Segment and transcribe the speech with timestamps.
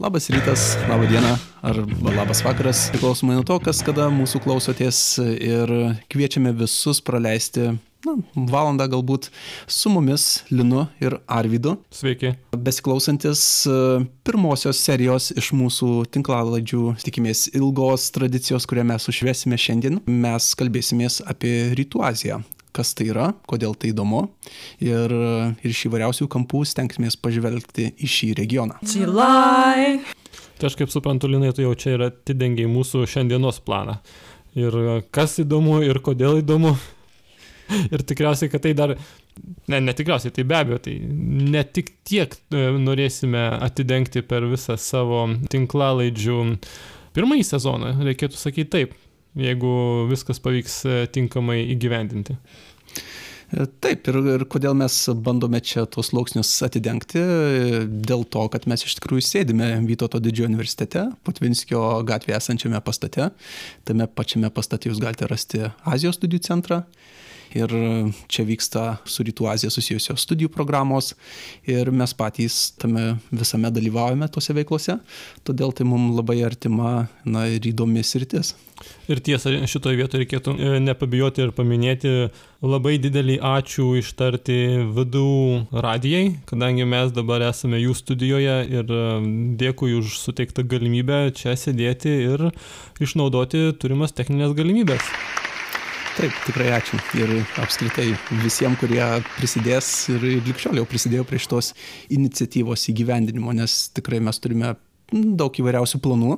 [0.00, 1.76] Labas rytas, laba diena ar
[2.16, 5.68] labas vakaras, priklausomai nuo to, kas kada mūsų klausotės ir
[6.08, 7.66] kviečiame visus praleisti
[8.06, 8.14] na,
[8.48, 9.28] valandą galbūt
[9.68, 11.74] su mumis Linu ir Arvidu.
[11.92, 12.30] Sveiki.
[12.56, 13.74] Besiklausantis e,
[14.24, 21.74] pirmosios serijos iš mūsų tinklalaidžių, tikimės ilgos tradicijos, kurią mes užvesime šiandien, mes kalbėsimės apie
[21.76, 22.40] Rytų Aziją
[22.76, 24.26] kas tai yra, kodėl tai įdomu
[24.82, 28.80] ir, ir iš įvairiausių kampų stengsimės pažvelgti į šį regioną.
[28.86, 30.00] July.
[30.60, 33.96] Tai aš kaip suprantu, Linai, tu jau čia ir atidengiai mūsų šiandienos planą.
[34.58, 34.74] Ir
[35.14, 36.74] kas įdomu, ir kodėl įdomu.
[37.94, 38.96] Ir tikriausiai, kad tai dar,
[39.70, 44.74] ne, ne tikriausiai, tai be abejo, tai ne tik tiek e, norėsime atidengti per visą
[44.74, 46.40] savo tinklalaidžių
[47.14, 48.96] pirmąjį sezoną, reikėtų sakyti taip,
[49.38, 49.72] jeigu
[50.10, 52.36] viskas pavyks e, tinkamai įgyvendinti.
[53.50, 54.96] E, taip, ir, ir kodėl mes
[55.26, 57.22] bandome čia tuos lauksnius atidengti,
[58.06, 63.30] dėl to, kad mes iš tikrųjų sėdime Vytauto didžiojo universitete, Putvinskio gatvėje esančiame pastate.
[63.88, 66.84] Tame pačiame pastate jūs galite rasti Azijos studijų centrą
[67.56, 67.74] ir
[68.30, 71.14] čia vyksta su Rytų Azija susijusios studijų programos
[71.68, 74.98] ir mes patys tame visame dalyvaujame tose veiklose,
[75.46, 78.54] todėl tai mums labai artima na, ir įdomi sritis.
[79.12, 82.12] Ir tiesa, šitoje vietoje reikėtų e, nepabijoti ir paminėti
[82.64, 84.56] labai didelį ačiū ištarti
[84.94, 89.02] VDU radijai, kadangi mes dabar esame jų studijoje ir e,
[89.60, 92.48] dėkui už suteiktą galimybę čia sėdėti ir
[93.02, 95.12] išnaudoti turimas techninės galimybės.
[96.20, 96.98] Taip, tikrai ačiū.
[97.16, 97.30] Ir
[97.62, 98.10] apskritai
[98.42, 99.00] visiems, kurie
[99.38, 101.70] prisidės ir likščiau jau prisidėjo prie šitos
[102.12, 104.74] iniciatyvos įgyvendinimo, nes tikrai mes turime
[105.10, 106.36] daug įvairiausių planų,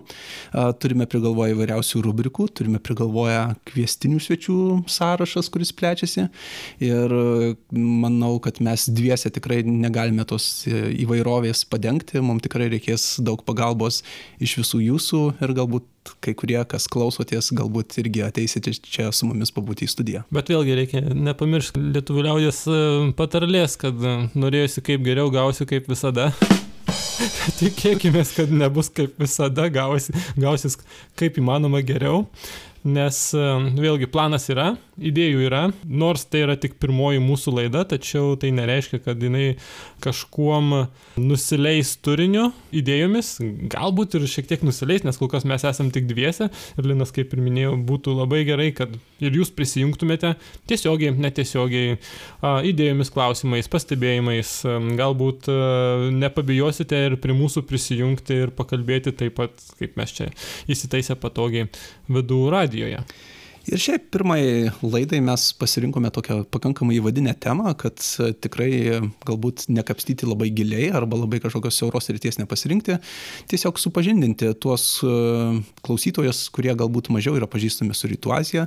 [0.81, 6.29] turime prigalvoję įvairiausių rubrikų, turime prigalvoję kviestinių svečių sąrašas, kuris plečiasi.
[6.87, 7.17] Ir
[7.75, 14.05] manau, kad mes dviese tikrai negalime tos įvairovės padengti, mums tikrai reikės daug pagalbos
[14.39, 15.91] iš visų jūsų ir galbūt
[16.25, 20.25] kai kurie, kas klausotės, galbūt irgi ateisite čia su mumis pabūti į studiją.
[20.35, 22.65] Bet vėlgi reikia nepamiršti lietuvių liaudės
[23.19, 24.03] patarlės, kad
[24.35, 26.31] norėjusi kaip geriau, gausiu kaip visada.
[27.61, 30.79] Tikėkime, kad nebus kaip visada, gausis, gausis
[31.19, 32.27] kaip įmanoma geriau
[32.83, 33.19] nes
[33.79, 39.01] vėlgi planas yra, idėjų yra, nors tai yra tik pirmoji mūsų laida, tačiau tai nereiškia,
[39.05, 39.55] kad jinai
[40.05, 40.73] kažkuom
[41.21, 43.35] nusileis turiniu, idėjomis,
[43.73, 47.33] galbūt ir šiek tiek nusileis, nes kol kas mes esam tik dviese ir Linas, kaip
[47.33, 48.93] ir minėjau, būtų labai gerai, kad
[49.23, 50.35] ir jūs prisijungtumėte
[50.71, 51.99] tiesiogiai, netiesiogiai,
[52.73, 54.55] idėjomis, klausimais, pastebėjimais,
[54.99, 55.49] galbūt
[56.19, 60.29] nepabijosite ir prie mūsų prisijungti ir pakalbėti taip pat, kaip mes čia
[60.73, 61.69] įsitaisę patogiai
[62.13, 63.05] radiją radijoje.
[63.71, 68.71] Ir šiaip pirmai laidai mes pasirinkome tokią pakankamai įvadinę temą, kad e, tikrai
[69.23, 72.97] galbūt nekapstyti labai giliai arba labai kažkokios siauros ryties nepasirinkti,
[73.53, 75.13] tiesiog supažindinti tuos e,
[75.87, 78.65] klausytojus, kurie galbūt mažiau yra pažįstami su Rytų Azija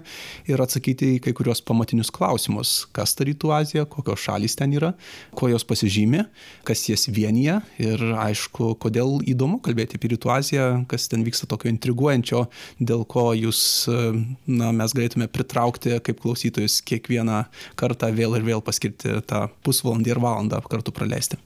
[0.48, 4.94] ir atsakyti į kai kurios pamatinius klausimus, kas ta Rytų Azija, kokios šalys ten yra,
[5.36, 6.24] kuo jos pasižymė,
[6.64, 11.68] kas jas vienyje ir aišku, kodėl įdomu kalbėti apie Rytų Aziją, kas ten vyksta tokio
[11.74, 12.46] intriguojančio,
[12.80, 13.62] dėl ko jūs,
[13.92, 14.02] e,
[14.48, 17.44] na, mes mes galėtume pritraukti kaip klausytojus kiekvieną
[17.80, 21.40] kartą vėl ir vėl paskirti tą pusvalandį ir valandą kartu praleisti.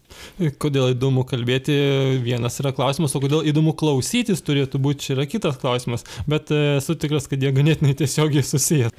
[0.60, 1.76] Kodėl įdomu kalbėti,
[2.24, 6.80] vienas yra klausimas, o kodėl įdomu klausytis turėtų būti, čia yra kitas klausimas, bet e,
[6.80, 8.90] esu tikras, kad jie ganėtinai tiesiogiai susiję.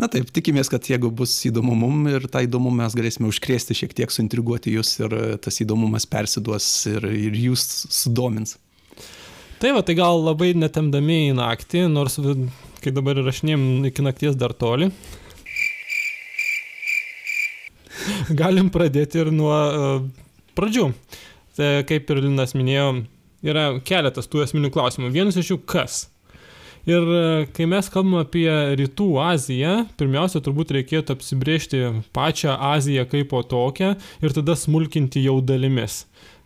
[0.00, 3.96] Na taip, tikimės, kad jeigu bus įdomu mum ir tą įdomumą mes galėsime užkrėsti šiek
[3.96, 8.58] tiek, suintriguoti jūs ir tas įdomumas persiduos ir, ir jūs sudomins.
[9.64, 12.18] Tai va, tai gal labai netemdami į naktį, nors
[12.84, 14.90] kai dabar įrašinėjom iki nakties dar toli.
[18.36, 20.00] Galim pradėti ir nuo uh,
[20.58, 20.90] pradžių.
[21.54, 22.88] Tai kaip ir Linas minėjo,
[23.46, 25.12] yra keletas tų esminių klausimų.
[25.14, 26.04] Vienas iš jų kas?
[26.84, 27.20] Ir e,
[27.56, 31.80] kai mes kalbame apie Rytų Aziją, pirmiausia, turbūt reikėtų apsibriežti
[32.12, 36.02] pačią Aziją kaip po tokią ir tada smulkinti jau dalimis.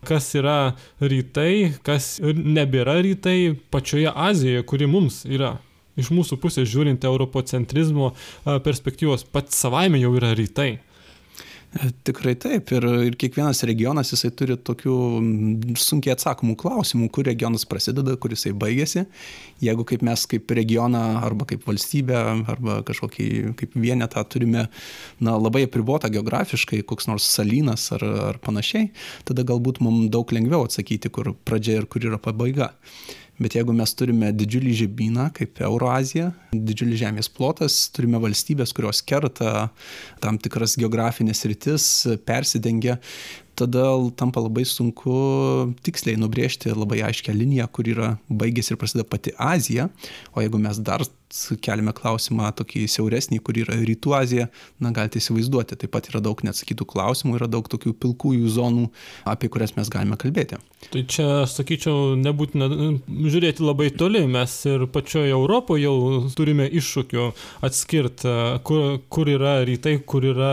[0.07, 5.57] Kas yra rytai, kas nebėra rytai pačioje Azijoje, kuri mums yra
[5.99, 8.13] iš mūsų pusės žiūrint europocentrizmo
[8.65, 10.77] perspektyvos pats savaime jau yra rytai.
[11.69, 12.71] E, tikrai taip.
[12.73, 14.95] Ir, ir kiekvienas regionas jisai turi tokių
[15.77, 19.05] sunkiai atsakomų klausimų, kur regionas prasideda, kur jisai baigėsi.
[19.65, 22.17] Jeigu kaip mes kaip regioną arba kaip valstybę
[22.55, 23.29] arba kažkokį
[23.61, 24.65] kaip vienetą turime
[25.21, 28.89] na, labai apribotą geografiškai, koks nors salynas ar, ar panašiai,
[29.29, 32.73] tada galbūt mums daug lengviau atsakyti, kur pradžia ir kur yra pabaiga.
[33.39, 39.69] Bet jeigu mes turime didžiulį žemyną, kaip Euroazija, didžiulis žemės plotas, turime valstybės, kurios kerta
[40.23, 41.87] tam tikras geografinės rytis,
[42.27, 42.99] persidengia,
[43.59, 43.85] tada
[44.19, 45.15] tampa labai sunku
[45.87, 49.89] tiksliai nubrėžti labai aiškią liniją, kur yra baigėsi ir prasideda pati Azija,
[50.35, 51.05] o jeigu mes dar
[51.61, 54.49] keliame klausimą tokį siauresnį, kur yra Rytų Azija,
[54.81, 58.89] na galite įsivaizduoti, taip pat yra daug neatsakytų klausimų, yra daug tokių pilkųjų zonų,
[59.29, 60.61] apie kurias mes galime kalbėti.
[60.89, 62.71] Tai čia, sakyčiau, nebūtina
[63.09, 65.97] žiūrėti labai toli, mes ir pačioje Europoje jau
[66.39, 67.27] turime iššūkių
[67.69, 70.53] atskirti, kur, kur yra rytai, kur yra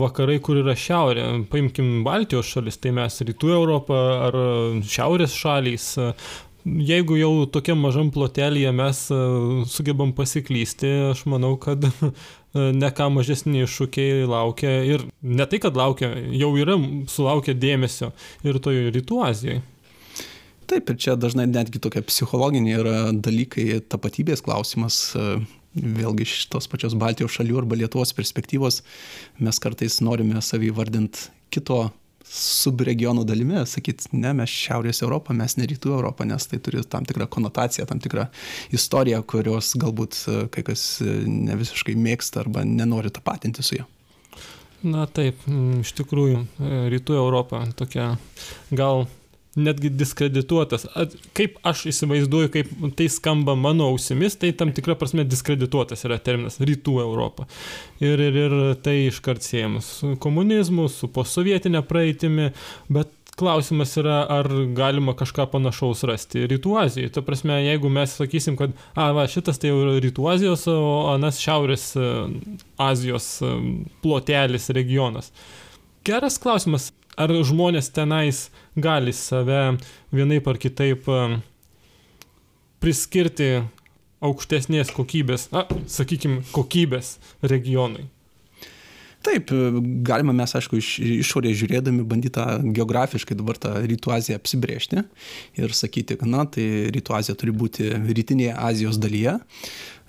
[0.00, 1.26] vakarai, kur yra šiaurė.
[1.52, 4.40] Paimkim Baltijos šalis, tai mes rytų Europą ar
[4.86, 5.92] šiaurės šalys
[6.64, 9.18] jeigu jau tokiam mažam plotelėje mes e,
[9.70, 12.12] sugebam pasiklysti, aš manau, kad e,
[12.54, 16.78] ne ką mažesni iššūkiai laukia ir ne tai, kad laukia, jau yra
[17.10, 18.12] sulaukia dėmesio
[18.46, 19.62] ir toje rytų Azijoje.
[20.70, 25.34] Taip, ir čia dažnai netgi tokie psichologiniai yra dalykai, tapatybės klausimas, e,
[25.74, 28.82] vėlgi iš tos pačios Baltijos šalių arba Lietuvos perspektyvos,
[29.40, 31.86] mes kartais norime savį vardinti kito
[32.32, 37.04] subregionų dalimi, sakyt, ne, mes Šiaurės Europą, mes ne Rytų Europą, nes tai turi tam
[37.08, 38.28] tikrą konotaciją, tam tikrą
[38.72, 43.88] istoriją, kurios galbūt e, kai kas e, ne visiškai mėgsta arba nenori tapatinti su ja.
[44.82, 45.44] Na taip,
[45.82, 48.14] iš tikrųjų, e, Rytų Europa tokia
[48.72, 49.04] gal
[49.56, 50.86] netgi diskredituotas.
[51.36, 56.60] Kaip aš įsivaizduoju, kaip tai skamba mano ausimis, tai tam tikra prasme diskredituotas yra terminas
[56.62, 57.48] rytų Europą.
[58.02, 58.54] Ir, ir, ir
[58.84, 62.52] tai iškart siejamas su komunizmu, su posovietinė praeitimi,
[62.92, 67.12] bet klausimas yra, ar galima kažką panašaus rasti Rytų Azijoje.
[67.14, 71.40] Ta prasme, jeigu mes sakysim, kad, a, va, šitas tai jau Rytų Azijos, o anas
[71.42, 72.10] Šiaurės e,
[72.82, 73.54] Azijos e,
[74.04, 75.32] plotelis regionas.
[76.04, 79.78] Geras klausimas, ar žmonės tenais gali save
[80.12, 81.08] vienaip ar kitaip
[82.82, 83.62] priskirti
[84.22, 88.06] aukštesnės kokybės, na, sakykime, kokybės regionui.
[89.22, 89.52] Taip,
[90.06, 90.90] galima mes, aišku, iš
[91.22, 95.04] išorės žiūrėdami bandyti tą geografiškai dabar tą Rytų Aziją apsibriežti
[95.60, 99.38] ir sakyti, kad, na, tai Rytų Azija turi būti rytinėje Azijos dalyje,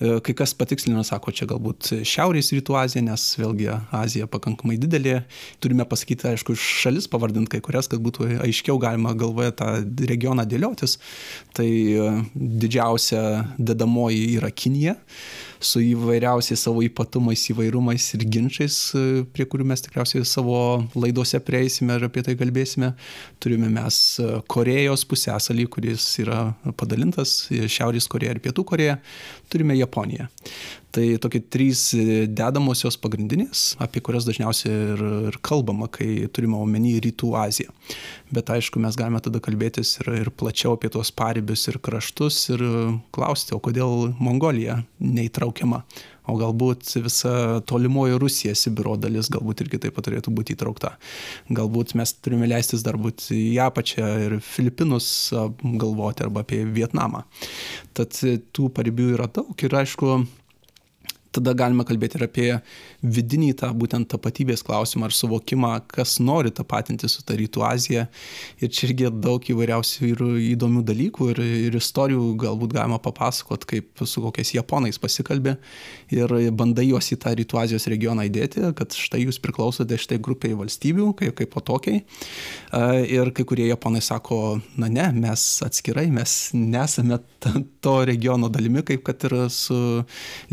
[0.04, 5.22] E, kai kas patikslina, sako, čia galbūt Šiaurės rytų Azija, nes vėlgi Azija pakankamai didelė.
[5.64, 9.70] Turime pasakyti, aišku, šalis pavardinti kai kurias, kad būtų aiškiau galima galvoje tą
[10.10, 10.98] regioną dėliotis.
[11.56, 13.24] Tai e, didžiausia
[13.58, 14.98] dedamoji yra Kinija
[15.66, 20.58] su įvairiausiais savo ypatumais, įvairumais ir ginčiais, e, prie kurių mes tikriausiai savo
[20.96, 22.94] laidose prieisime ir apie tai kalbėsime.
[23.44, 24.00] Turime mes
[24.52, 26.46] Korejos pusęsalį, kuris yra
[26.80, 29.00] padalintas Šiaurės Koreja ir Pietų Koreja
[29.52, 30.30] turime Japoniją.
[30.94, 31.88] Tai tokie trys
[32.30, 37.74] dedamosios pagrindinės, apie kurias dažniausiai ir, ir kalbama, kai turime omeny Rytų Aziją.
[38.34, 42.62] Bet aišku, mes galime tada kalbėtis ir, ir plačiau apie tuos paribius ir kraštus ir
[43.16, 45.82] klausti, o kodėl Mongolija neįtraukiama
[46.30, 50.94] o galbūt visa tolimoji Rusija, Sibiro dalis galbūt irgi taip pat turėtų būti įtraukta.
[51.52, 55.08] Galbūt mes turime leistis dar būti į apačią ir Filipinus
[55.64, 57.26] galvoti arba apie Vietnamą.
[57.98, 58.16] Tad
[58.56, 60.22] tų paribių yra daug ir aišku,
[61.34, 62.48] tada galima kalbėti ir apie
[63.04, 68.06] vidinį tą būtent tapatybės klausimą ar suvokimą, kas nori tapatinti su ta Rytų Azija.
[68.62, 74.06] Ir čia irgi daug įvairiausių ir įdomių dalykų ir, ir istorijų galbūt galima papasakot, kaip
[74.06, 75.58] su kokiais japonais pasikalbė
[76.14, 80.58] ir bandai juos į tą Rytų Azijos regioną įdėti, kad štai jūs priklausote šitai grupiai
[80.58, 82.04] valstybių, kaip, kaip po tokiai.
[83.14, 87.20] Ir kai kurie japonai sako, na ne, mes atskirai, mes nesame
[87.84, 89.78] to regiono dalimi, kaip kad ir su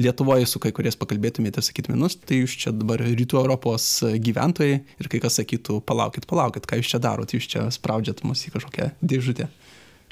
[0.00, 3.88] Lietuvoje, su kai kai kuriais pakalbėtumėte, sakytumėte, nu, tai jūs čia dabar rytų Europos
[4.22, 8.46] gyventojai ir kai kas sakytų, palaukit, palaukit, ką jūs čia darot, jūs čia spraudžiat mus
[8.46, 9.50] į kažkokią dėžutę.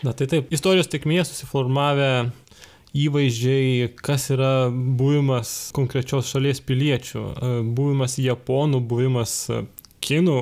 [0.07, 2.11] Na tai taip, istorijos tekmėje susiformavę
[2.99, 7.25] įvaizdžiai, kas yra buvimas konkrečios šalies piliečių,
[7.77, 9.41] buvimas japonų, buvimas
[10.05, 10.39] kinų,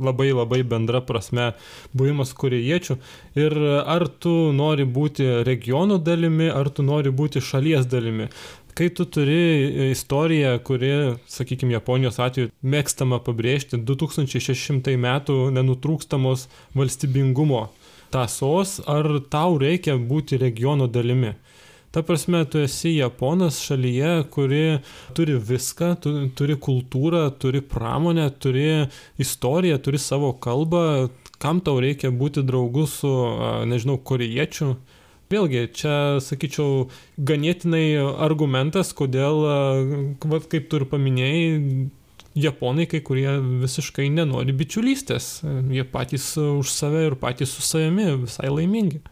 [0.00, 1.50] labai labai bendra prasme
[1.96, 2.96] buvimas korėjiečių
[3.38, 8.30] ir ar tu nori būti regiono dalimi, ar tu nori būti šalies dalimi
[8.80, 10.90] kai tu turi istoriją, kuri,
[11.28, 17.66] sakykime, Japonijos atveju mėgstama pabrėžti 2600 metų nenutrūkstamos valstybingumo
[18.08, 21.34] tasos, ar tau reikia būti regiono dalimi?
[21.92, 24.62] Ta prasme, tu esi Japonas šalyje, kuri
[25.18, 28.86] turi viską, tu, turi kultūrą, turi pramonę, turi
[29.20, 31.10] istoriją, turi savo kalbą,
[31.42, 33.12] kam tau reikia būti draugu su,
[33.68, 34.78] nežinau, koriečiu,
[35.30, 35.94] Vėlgi, čia,
[36.26, 36.88] sakyčiau,
[37.22, 37.94] ganėtinai
[38.26, 39.44] argumentas, kodėl,
[40.18, 41.86] va, kaip tu ir paminėjai,
[42.34, 45.40] japonai kai kurie visiškai nenori bičiulystės.
[45.70, 49.04] Jie patys už save ir patys su savimi visai laimingi.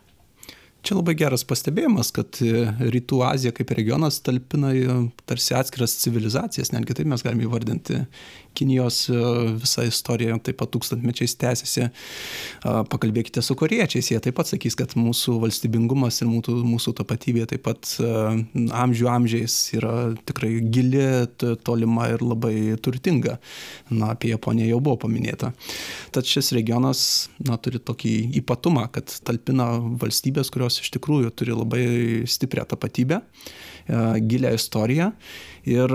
[0.83, 4.71] Čia labai geras pastebėjimas, kad Rytų Azija kaip regionas talpina
[5.27, 8.05] tarsi atskiras civilizacijas, netgi taip mes galime įvardinti
[8.59, 9.19] Kinijos e,
[9.63, 11.89] visa istorija taip pat tūkstantmečiais tęsiasi.
[12.65, 17.65] Pakalbėkite su koriečiais, jie taip pat sakys, kad mūsų valstybingumas ir mūsų, mūsų tapatybė taip
[17.69, 17.95] pat
[18.83, 19.95] amžių amžiais yra
[20.29, 21.05] tikrai gili,
[21.67, 23.39] tolima ir labai turtinga.
[23.91, 25.53] Na, apie Japoniją jau buvo paminėta.
[26.15, 27.01] Tad šis regionas
[27.45, 29.71] na, turi tokį ypatumą, kad talpina
[30.03, 31.87] valstybės, kurios iš tikrųjų turi labai
[32.29, 33.23] stiprią tapatybę
[33.89, 35.13] E, gilę istoriją
[35.69, 35.93] ir,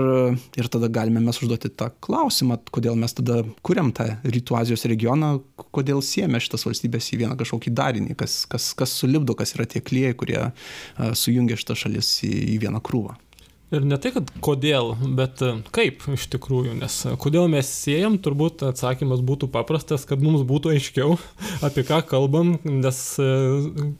[0.58, 5.36] ir tada galime mes užduoti tą klausimą, kodėl mes tada kuriam tą Rytų Azijos regioną,
[5.74, 9.82] kodėl siejame šitas valstybės į vieną kažkokį darinį, kas, kas, kas sulibdo, kas yra tie
[9.84, 10.40] klijai, kurie
[11.18, 13.18] sujungia šitas šalis į, į vieną krūvą.
[13.72, 18.18] Ir ne tai, kad kodėl, bet e, kaip iš tikrųjų, nes e, kodėl mes siejam,
[18.22, 21.16] turbūt atsakymas būtų paprastas, kad mums būtų aiškiau,
[21.66, 23.28] apie ką kalbam, nes e,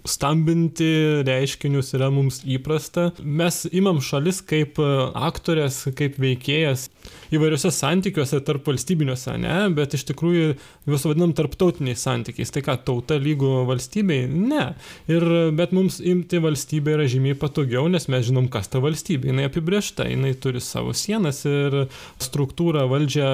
[0.05, 0.91] stambinti
[1.25, 3.09] reiškinius yra mums įprasta.
[3.25, 6.91] Mes imam šalis kaip aktorės, kaip veikėjas
[7.35, 10.51] įvairiuose santykiuose tarp valstybiniuose, ne, bet iš tikrųjų
[10.91, 12.53] juos vadinam tarptautiniais santykiais.
[12.55, 14.27] Tai ką, tauta lygų valstybei?
[14.29, 14.67] Ne.
[15.11, 15.27] Ir,
[15.57, 19.33] bet mums imti valstybę yra žymiai patogiau, nes mes žinom, kas ta valstybė.
[19.33, 21.85] Jis apibriešta, jinai turi savo sienas ir
[22.23, 23.33] struktūrą, valdžią.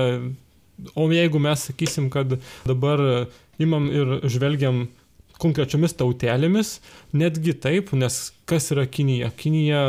[0.96, 3.26] O jeigu mes sakysim, kad dabar
[3.60, 4.86] imam ir žvelgiam
[5.40, 6.74] konkrečiomis tautelėmis,
[7.16, 8.18] netgi taip, nes
[8.50, 9.30] kas yra Kinija?
[9.40, 9.84] Kinija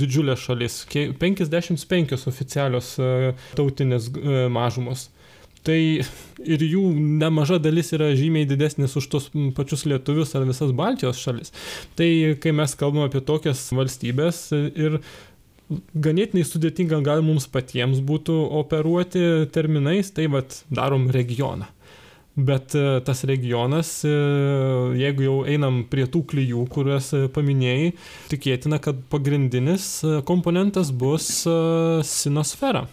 [0.00, 5.08] didžiulė šalis, 55 oficialios e, tautinės e, mažumos.
[5.66, 6.82] Tai ir jų
[7.20, 9.26] nemaža dalis yra žymiai didesnis už tos
[9.56, 11.52] pačius lietuvius ar visas Baltijos šalis.
[11.98, 12.08] Tai
[12.40, 15.02] kai mes kalbame apie tokias valstybės ir
[15.94, 21.68] ganėtinai sudėtinga gal mums patiems būtų operuoti terminais, tai vad darom regioną.
[22.36, 24.10] Bet e, tas regionas, e,
[25.00, 27.88] jeigu jau einam prie tų klyjų, kuriuos e, paminėjai,
[28.30, 29.88] tikėtina, kad pagrindinis
[30.28, 31.26] komponentas bus
[32.06, 32.84] sinosfera.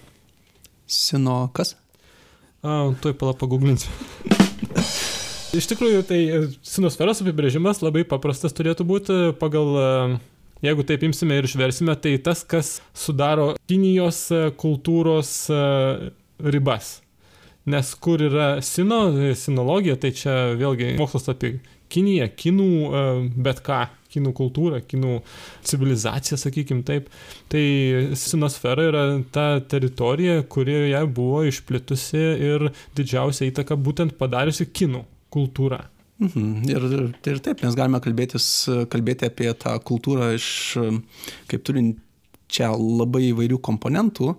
[0.90, 1.76] Sino kas?
[2.66, 3.94] A, tuoj pala paguglinsiu.
[5.58, 6.20] Iš tikrųjų, tai
[6.66, 10.18] sinosferos apibrėžimas labai paprastas turėtų būti pagal
[10.66, 14.24] Jeigu taip imsime ir išversime, tai tas, kas sudaro Kinijos
[14.58, 15.44] kultūros
[16.42, 16.96] ribas.
[17.68, 19.02] Nes kur yra sino,
[19.36, 21.58] sinologija, tai čia vėlgi mokslas apie
[21.88, 23.02] Kiniją, kinų, e,
[23.44, 25.20] bet ką, kinų kultūrą, kinų
[25.68, 27.08] civilizaciją, sakykim taip.
[27.52, 27.64] Tai
[28.20, 35.86] sinosfera yra ta teritorija, kurioje buvo išplitusi ir didžiausia įtaka būtent padariusi kinų kultūrą.
[36.18, 36.66] Mhm.
[36.72, 36.86] Ir,
[37.30, 38.50] ir taip, mes galime kalbėtis,
[38.92, 40.50] kalbėti apie tą kultūrą iš,
[41.52, 42.02] kaip turint
[42.52, 44.34] čia labai įvairių komponentų.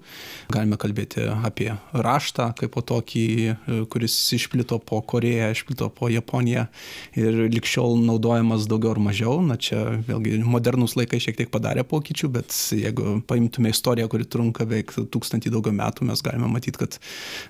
[0.53, 3.27] Galime kalbėti apie raštą kaip po tokį,
[3.93, 6.67] kuris išplito po Koreją, išplito po Japoniją
[7.19, 9.39] ir likščiol naudojamas daugiau ar mažiau.
[9.45, 14.67] Na čia vėlgi modernus laikai šiek tiek padarė pokyčių, bet jeigu paimtume istoriją, kuri trunka
[14.69, 16.99] beveik tūkstantį daugiau metų, mes galime matyti, kad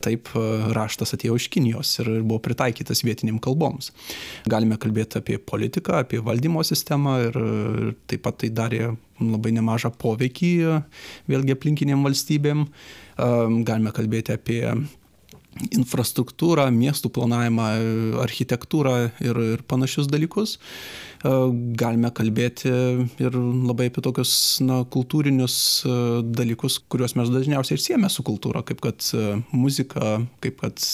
[0.04, 0.32] taip
[0.74, 3.92] raštas atėjo iš Kinijos ir buvo pritaikytas vietiniam kalboms.
[4.50, 7.38] Galime kalbėti apie politiką, apie valdymo sistemą ir
[8.10, 10.52] taip pat tai darė labai nemažą poveikį
[11.30, 12.66] vėlgi aplinkiniam valstybėm.
[13.18, 14.62] Galime kalbėti apie
[15.74, 17.66] infrastruktūrą, miestų planavimą,
[18.22, 18.94] architektūrą
[19.24, 20.56] ir, ir panašius dalykus.
[21.24, 22.70] Galime kalbėti
[23.18, 24.32] ir labai apie tokius
[24.62, 25.58] na, kultūrinius
[26.30, 29.02] dalykus, kuriuos mes dažniausiai ir siejame su kultūra, kaip kad
[29.50, 30.84] muzika, kaip kad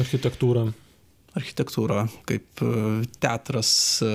[0.00, 0.72] architektūra
[1.38, 2.70] architektūra, kaip e,
[3.22, 3.72] teatras.
[4.04, 4.12] E,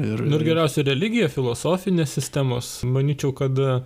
[0.00, 2.72] ir, nu ir geriausia religija, filosofinės sistemos.
[2.88, 3.78] Manyčiau, kad e,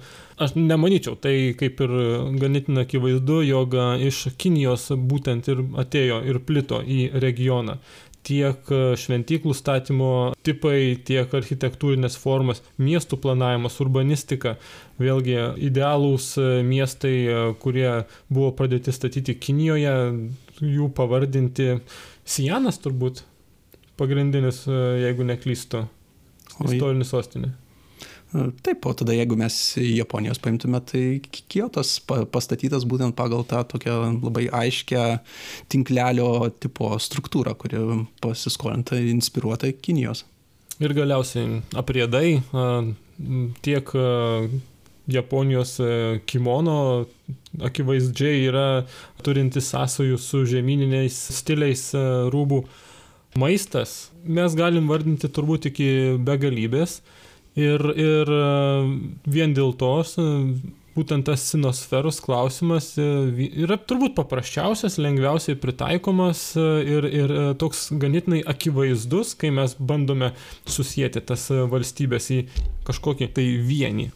[0.42, 1.94] aš nemanyčiau, tai kaip ir
[2.40, 7.80] ganėtinai akivaizdu, jog iš Kinijos būtent ir atėjo ir plito į regioną
[8.26, 10.08] tiek šventyklų statymo
[10.42, 14.56] tipai, tiek architektūrinės formas, miestų planavimas, urbanistika,
[14.98, 15.36] vėlgi
[15.68, 16.32] idealūs
[16.66, 17.14] miestai,
[17.62, 17.92] kurie
[18.26, 19.94] buvo pradėti statyti Kinijoje,
[20.58, 21.76] jų pavardinti
[22.26, 23.22] Sijanas turbūt
[23.96, 25.84] pagrindinis, e, jeigu neklystu,
[26.66, 27.52] istorinis sostinė.
[28.34, 33.98] E, taip, o tada jeigu mes Japonijos paimtume, tai Kyotas pastatytas būtent pagal tą tokią
[34.18, 35.04] labai aiškę
[35.72, 36.30] tinklelio
[36.60, 37.82] tipo struktūrą, kuri
[38.24, 40.26] pasiskolinta, inspiruota Kinijos.
[40.82, 42.40] Ir galiausiai apriedai
[43.64, 43.94] tiek
[45.06, 47.06] Japonijos e, kimono
[47.62, 48.66] akivaizdžiai yra
[49.22, 52.02] turintis sąsojų su žemyniniais stiliais e,
[52.34, 52.64] rūbų.
[53.38, 55.88] Maistas mes galim vardinti turbūt iki
[56.26, 57.00] begalybės
[57.54, 58.42] ir, ir e,
[59.30, 60.16] vien dėl tos
[60.96, 69.52] būtent tas sinosferos klausimas yra turbūt paprasčiausias, lengviausiai pritaikomas ir, ir toks ganėtinai akivaizdus, kai
[69.52, 70.32] mes bandome
[70.64, 72.44] susijęti tas valstybės į
[72.88, 74.08] kažkokį tai vienį.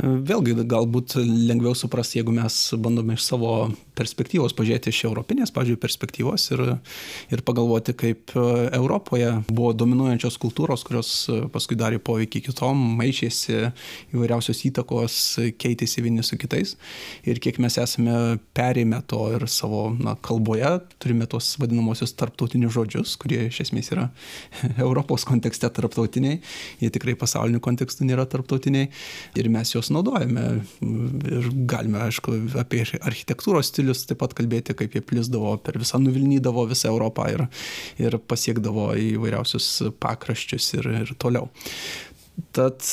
[0.00, 3.52] Vėlgi, galbūt lengviau suprasti, jeigu mes bandome iš savo
[3.98, 6.62] perspektyvos pažiūrėti iš europinės, pažiūrėjau, perspektyvos ir,
[7.34, 11.10] ir pagalvoti, kaip Europoje buvo dominuojančios kultūros, kurios
[11.52, 13.58] paskui darė poveikį kitom, maišėsi
[14.14, 15.18] įvairiausios įtakos,
[15.60, 16.78] keitėsi vieni su kitais.
[17.28, 20.72] Ir kiek mes esame perėmę to ir savo na, kalboje,
[21.04, 24.08] turime tos vadinamosius tarptautinius žodžius, kurie iš esmės yra
[24.86, 26.40] Europos kontekste tarptautiniai,
[26.80, 28.88] jie tikrai pasauliniu kontekstu nėra tarptautiniai.
[29.36, 30.62] Ir mes juos juos naudojame.
[30.82, 36.68] Ir galime, aišku, apie architektūros stilius taip pat kalbėti, kaip jie plisdavo per visą, nuvilnydavo
[36.70, 37.46] visą Europą ir,
[37.98, 39.68] ir pasiekdavo įvairiausius
[40.02, 41.50] pakraščius ir, ir toliau.
[42.52, 42.84] Tad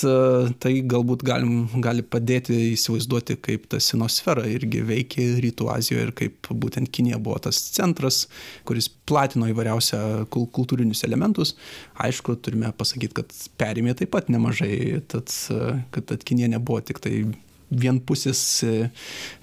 [0.64, 6.50] tai galbūt galim, gali padėti įsivaizduoti, kaip ta sinosfera irgi veikia Rytų Azijoje ir kaip
[6.64, 8.22] būtent Kinija buvo tas centras,
[8.70, 11.56] kuris platino įvairiausią kultūrinius elementus.
[12.00, 15.34] Aišku, turime pasakyti, kad perėmė taip pat nemažai, tad,
[15.92, 17.26] kad, kad Kinija nebuvo tik tai
[17.70, 18.42] vienpusis,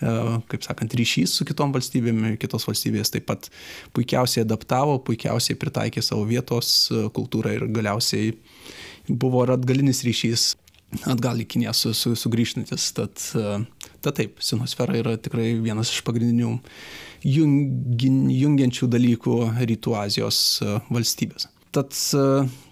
[0.01, 3.51] kaip sakant, ryšys su kitom valstybėm, kitos valstybės taip pat
[3.97, 8.35] puikiausiai adaptavo, puikiausiai pritaikė savo vietos kultūrą ir galiausiai
[9.09, 10.55] buvo ir atgalinis ryšys
[11.11, 12.91] atgal į Kiniją su, su, sugrįžtantis.
[12.97, 13.19] Tad,
[14.05, 16.55] tad taip, sinosfera yra tikrai vienas iš pagrindinių
[17.27, 19.41] jungin, jungiančių dalykų
[19.73, 20.41] Rytų Azijos
[20.89, 21.51] valstybės.
[21.75, 21.93] Tad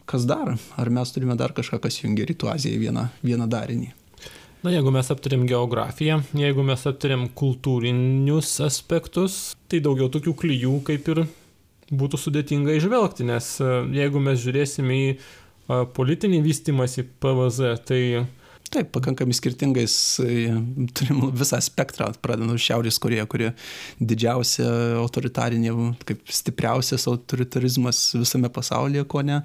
[0.09, 0.55] kas dar?
[0.81, 3.93] Ar mes turime dar kažką, kas jungia Rytų Aziją į vieną, vieną darinį?
[4.65, 9.35] Na, jeigu mes aptarėm geografiją, jeigu mes aptarėm kultūrinius aspektus,
[9.69, 11.27] tai daugiau tokių klyjų kaip ir
[11.93, 13.51] būtų sudėtinga išvelgti, nes
[13.93, 15.11] jeigu mes žiūrėsime į
[15.69, 18.03] politinį vystimąsi PVZ, tai
[18.75, 19.95] Taip, pakankamai skirtingais
[20.97, 23.51] turim visą spektrą, pradedant Šiaurės Koreja, kuri
[24.01, 24.67] didžiausia
[24.99, 25.75] autoritarinė,
[26.09, 29.43] kaip stipriausias autoritarizmas visame pasaulyje, ko ne,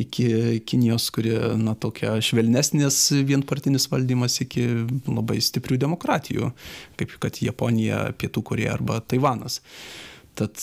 [0.00, 0.26] iki
[0.66, 2.98] Kinijos, kuri, na, tokia švelnesnės
[3.28, 4.66] vienpartinis valdymas, iki
[5.06, 6.50] labai stiprių demokratijų,
[6.98, 9.60] kaip kad Japonija, Pietų Koreja arba Taivanas.
[10.36, 10.58] Tad,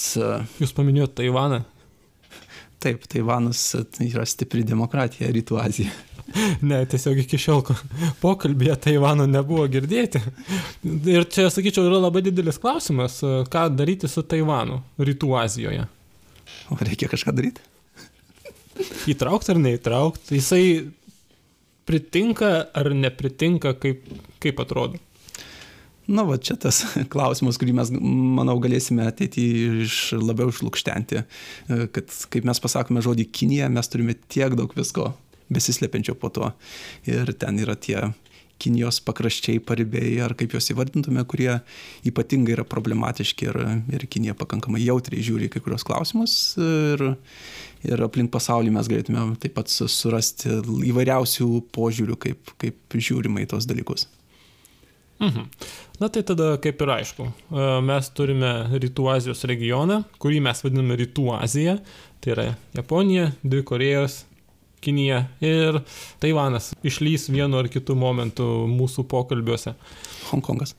[0.59, 1.63] Jūs paminėjote Taivaną,
[2.83, 3.61] Taip, Taivanas
[3.95, 5.93] tai yra stipri demokratija Rytų Azija.
[6.63, 7.59] Ne, tiesiog iki šiol
[8.21, 10.21] pokalbėje Taivano nebuvo girdėti.
[11.11, 13.19] Ir čia, sakyčiau, yra labai didelis klausimas,
[13.51, 15.83] ką daryti su Taivanu Rytų Azijoje.
[16.71, 17.61] O reikia kažką daryti?
[19.13, 20.39] Įtraukti ar neįtraukti?
[20.39, 20.63] Jisai
[21.85, 24.07] pritinka ar nepritinka, kaip,
[24.43, 25.01] kaip atrodo?
[26.07, 26.81] Na, va čia tas
[27.13, 33.29] klausimas, kurį mes, manau, galėsime ateityje iš, labiau išlūkštenti, e, kad kaip mes pasakome žodį
[33.31, 35.13] Kinija, mes turime tiek daug visko
[35.53, 36.51] besislepiančio po to.
[37.07, 38.11] Ir ten yra tie
[38.63, 41.57] Kinijos pakraščiai, paribiai, ar kaip juos įvardintume, kurie
[42.07, 43.59] ypatingai yra problematiški ir,
[43.91, 46.35] ir Kinija pakankamai jautriai žiūri kai kurios klausimus.
[46.61, 47.03] Ir,
[47.87, 50.59] ir aplink pasaulį mes galėtume taip pat surasti
[50.91, 54.07] įvairiausių požiūrių, kaip, kaip žiūrima į tos dalykus.
[55.19, 55.47] Mhm.
[55.99, 60.97] Na tai tada kaip ir aišku, e, mes turime Rytų Azijos regioną, kurį mes vadiname
[60.99, 61.77] Rytų Azija,
[62.23, 62.45] tai yra
[62.75, 64.23] Japonija, dvi Korejos,
[64.83, 65.79] Kinija ir
[66.19, 69.77] Taivanas išlys vienu ar kitu momentu mūsų pokalbiuose.
[70.31, 70.75] Hongkongas.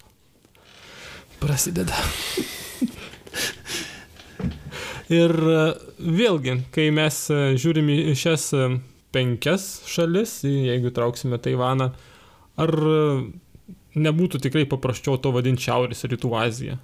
[1.41, 1.97] Prasideda.
[5.23, 5.63] ir e,
[6.19, 8.51] vėlgi, kai mes e, žiūrime į šias
[9.15, 11.93] penkias šalis, jeigu trauksime Taivaną,
[12.61, 12.77] ar
[13.95, 16.79] nebūtų tikrai paprasčiau to vadinti Šiaurės rytų Aziją.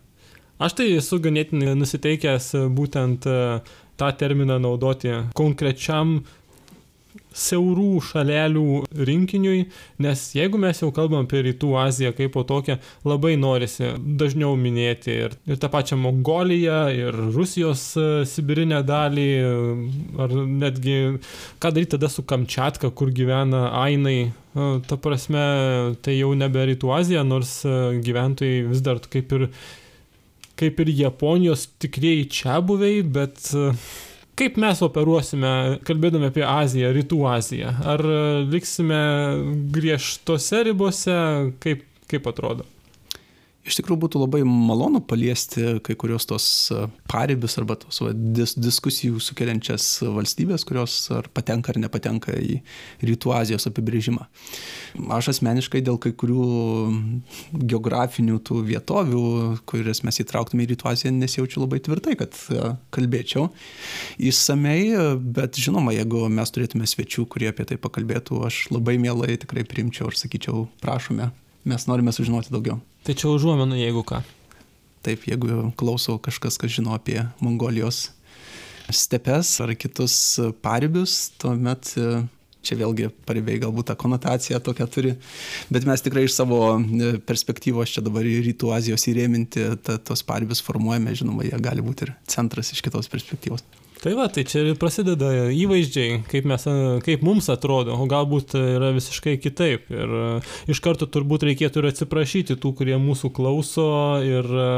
[0.61, 3.39] Aš tai esu ganėtinai nusiteikęs būtent e,
[4.01, 6.21] tą terminą naudoti konkrečiam
[7.37, 8.65] siaurų šalelių
[9.07, 9.63] rinkiniui,
[10.03, 15.15] nes jeigu mes jau kalbam apie Rytų Aziją kaip po tokią, labai norisi dažniau minėti
[15.27, 19.31] ir, ir tą pačią Mongoliją, ir Rusijos e, Sibirinę dalį,
[20.21, 20.99] ar netgi
[21.63, 24.31] ką daryti tada su Kamčiatka, kur gyvena Ainai.
[24.55, 25.45] E, ta prasme,
[26.05, 29.49] tai jau nebe Rytų Azija, nors e, gyventojai vis dar kaip ir,
[30.61, 33.51] kaip ir Japonijos tikrieji čia buviai, bet
[34.41, 35.51] Kaip mes operuosime,
[35.85, 37.75] kalbėdami apie Aziją, Rytų Aziją?
[37.93, 38.01] Ar
[38.49, 39.01] liksime
[39.75, 41.17] griežtose ribose,
[41.61, 42.65] kaip, kaip atrodo?
[43.67, 48.55] Iš tikrųjų būtų labai malonu paliesti kai kurios tos e, paribius arba tos va, dis,
[48.57, 52.61] diskusijų sukeliančias valstybės, kurios ar patenka ar nepatenka į
[53.05, 54.25] Rytų Azijos apibrėžimą.
[55.17, 56.47] Aš asmeniškai dėl kai kurių
[57.53, 59.25] geografinių tų vietovių,
[59.69, 63.51] kurias mes įtrauktume į Rytų Aziją, nesijaučiu labai tvirtai, kad e, kalbėčiau
[64.31, 64.89] įsamei,
[65.21, 70.09] bet žinoma, jeigu mes turėtume svečių, kurie apie tai pakalbėtų, aš labai mielai tikrai primčiau
[70.09, 71.31] ir sakyčiau, prašome
[71.65, 72.79] mes norime sužinoti daugiau.
[73.07, 74.23] Tai čia užuomenų, jeigu ką.
[75.05, 78.11] Taip, jeigu klauso kažkas, kas žino apie Mongolijos
[78.93, 80.15] stepes ar kitus
[80.63, 82.23] paribius, tuomet e,
[82.67, 85.15] čia vėlgi paribiai galbūt tą konotaciją tokią turi,
[85.73, 90.25] bet mes tikrai iš savo e, perspektyvos čia dabar į Rytų Azijos įrėminti ta, tos
[90.27, 93.65] paribis formuojame, žinoma, jie gali būti ir centras iš kitos perspektyvos.
[94.01, 96.63] Tai va, tai čia ir prasideda įvaizdžiai, kaip, mes,
[97.05, 99.91] kaip mums atrodo, o galbūt yra visiškai kitaip.
[99.93, 100.23] Ir e,
[100.73, 103.85] iš karto turbūt reikėtų ir atsiprašyti tų, kurie mūsų klauso
[104.25, 104.71] ir e,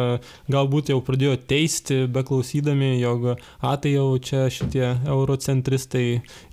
[0.51, 6.09] galbūt jau pradėjo teisti, beklausydami, jog, a, tai jau čia šitie eurocentristai,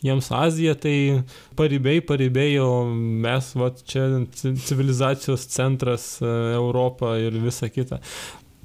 [0.06, 1.24] jiems Azija, tai
[1.58, 4.06] paribiai, paribiai, o mes, va, čia
[4.38, 7.98] civilizacijos centras, e, Europa ir visa kita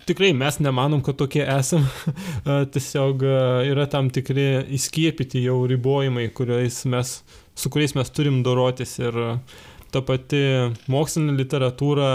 [0.08, 1.86] tikrai mes nemanom, kad tokie esam.
[2.74, 3.24] Tiesiog
[3.70, 6.28] yra tam tikri įskiepyti jau ribojimai,
[6.92, 7.14] mes,
[7.54, 8.96] su kuriais mes turim dorotis.
[9.02, 9.18] Ir
[9.94, 10.42] ta pati
[10.90, 12.10] mokslinė literatūra,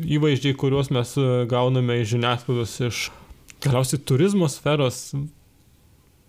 [0.00, 1.14] įvaizdžiai, kuriuos mes
[1.50, 3.06] gauname iš žiniasklaidos, iš
[3.60, 5.10] galiausiai turizmo sferos,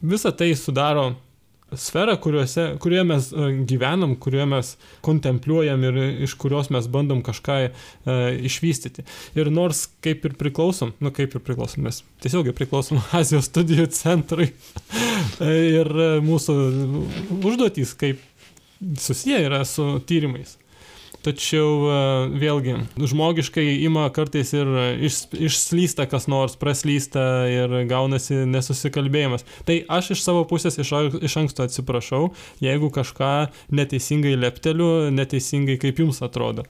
[0.02, 1.14] visa tai sudaro
[1.78, 4.72] sferą, kuriuose, kurioje mes e, gyvenam, kurioje mes
[5.06, 7.72] kontempliuojam ir iš kurios mes bandom kažką e,
[8.50, 9.06] išvystyti.
[9.40, 14.52] Ir nors kaip ir priklausom, nu kaip ir priklausom, mes tiesiogiai priklausom Azijos studijų centrui
[15.42, 15.94] ir
[16.26, 16.58] mūsų
[17.40, 18.22] užduotys kaip
[19.00, 20.58] susiję yra su tyrimais.
[21.22, 24.70] Tačiau vėlgi, žmogiškai ima kartais ir
[25.06, 29.46] iš, išslysta kas nors, praslysta ir gaunasi nesusikalbėjimas.
[29.68, 32.32] Tai aš iš savo pusės iš, iš anksto atsiprašau,
[32.64, 33.34] jeigu kažką
[33.70, 36.66] neteisingai lepteliu, neteisingai kaip jums atrodo.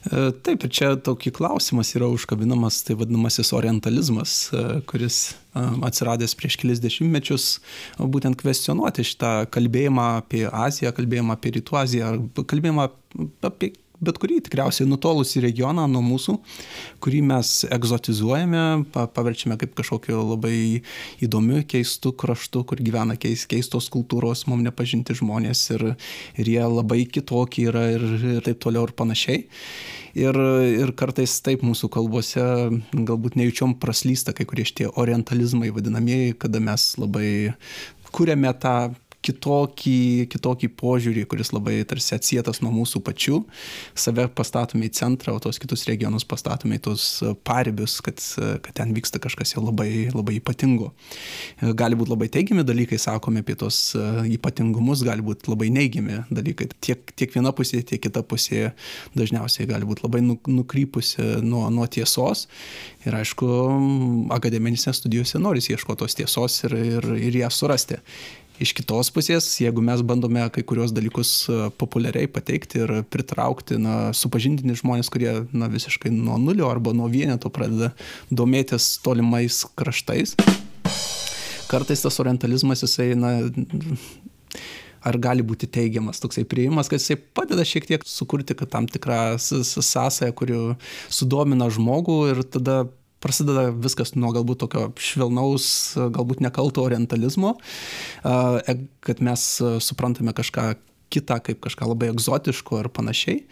[0.00, 5.18] E, taip, ir čia tokį klausimas yra užkabinamas, tai vadinamasis orientalizmas, e, kuris
[5.52, 7.48] e, atsiradęs prieš kelis dešimtmečius,
[8.00, 12.88] būtent kvestionuoti šitą kalbėjimą apie Aziją, kalbėjimą apie Rytų Aziją, kalbėjimą
[13.50, 16.36] apie bet kurį tikriausiai nutolusį regioną nuo mūsų,
[17.04, 20.56] kurį mes egzotizuojame, paverčiame kaip kažkokiu labai
[21.24, 25.86] įdomiu, keistu kraštu, kur gyvena keis, keistos kultūros, mums nepažinti žmonės ir,
[26.40, 29.44] ir jie labai kitokie yra ir, ir taip toliau ir panašiai.
[30.18, 30.34] Ir,
[30.74, 32.42] ir kartais taip mūsų kalbose
[32.90, 37.30] galbūt nejučiom praslysta kai kurie šitie orientalizmai vadinamieji, kada mes labai
[38.10, 38.74] kuriame tą
[39.26, 43.40] kitokį, kitokį požiūrį, kuris labai tarsi atsietas nuo mūsų pačių,
[43.98, 47.06] save pastatome į centrą, o tos kitus regionus pastatome į tos
[47.46, 48.22] paribius, kad,
[48.64, 50.90] kad ten vyksta kažkas jau labai, labai ypatingo.
[51.76, 56.70] Gali būti labai teigiami dalykai, sakome apie tos ypatingumus, gali būti labai neigiami dalykai.
[56.80, 58.70] Tiek, tiek viena pusė, tiek kita pusė
[59.18, 62.46] dažniausiai gali būti labai nu, nukrypusi nuo, nuo tiesos.
[63.04, 63.46] Ir aišku,
[64.34, 68.00] akademinėse studijose nori ieškoti tos tiesos ir, ir, ir ją surasti.
[68.60, 74.10] Iš kitos pusės, jeigu mes bandome kai kurios dalykus e, populiariai pateikti ir pritraukti, na,
[74.12, 77.94] supažindinti žmonės, kurie na, visiškai nuo nulio arba nuo vieneto pradeda
[78.28, 80.36] domėtis tolimais kraštais,
[81.72, 83.32] kartais tas orientalizmas jisai, na,
[85.08, 90.36] ar gali būti teigiamas toksai prieimas, kad jisai padeda šiek tiek sukurti tam tikrą sąsąją,
[90.36, 90.60] kuri
[91.08, 92.82] sudomina žmogų ir tada
[93.20, 95.70] prasideda viskas nuo galbūt tokio švelnaus,
[96.14, 97.56] galbūt nekalto orientalizmo,
[98.24, 99.48] e, kad mes
[99.84, 100.72] suprantame kažką
[101.10, 103.42] kitą kaip kažką labai egzotiško ar panašiai,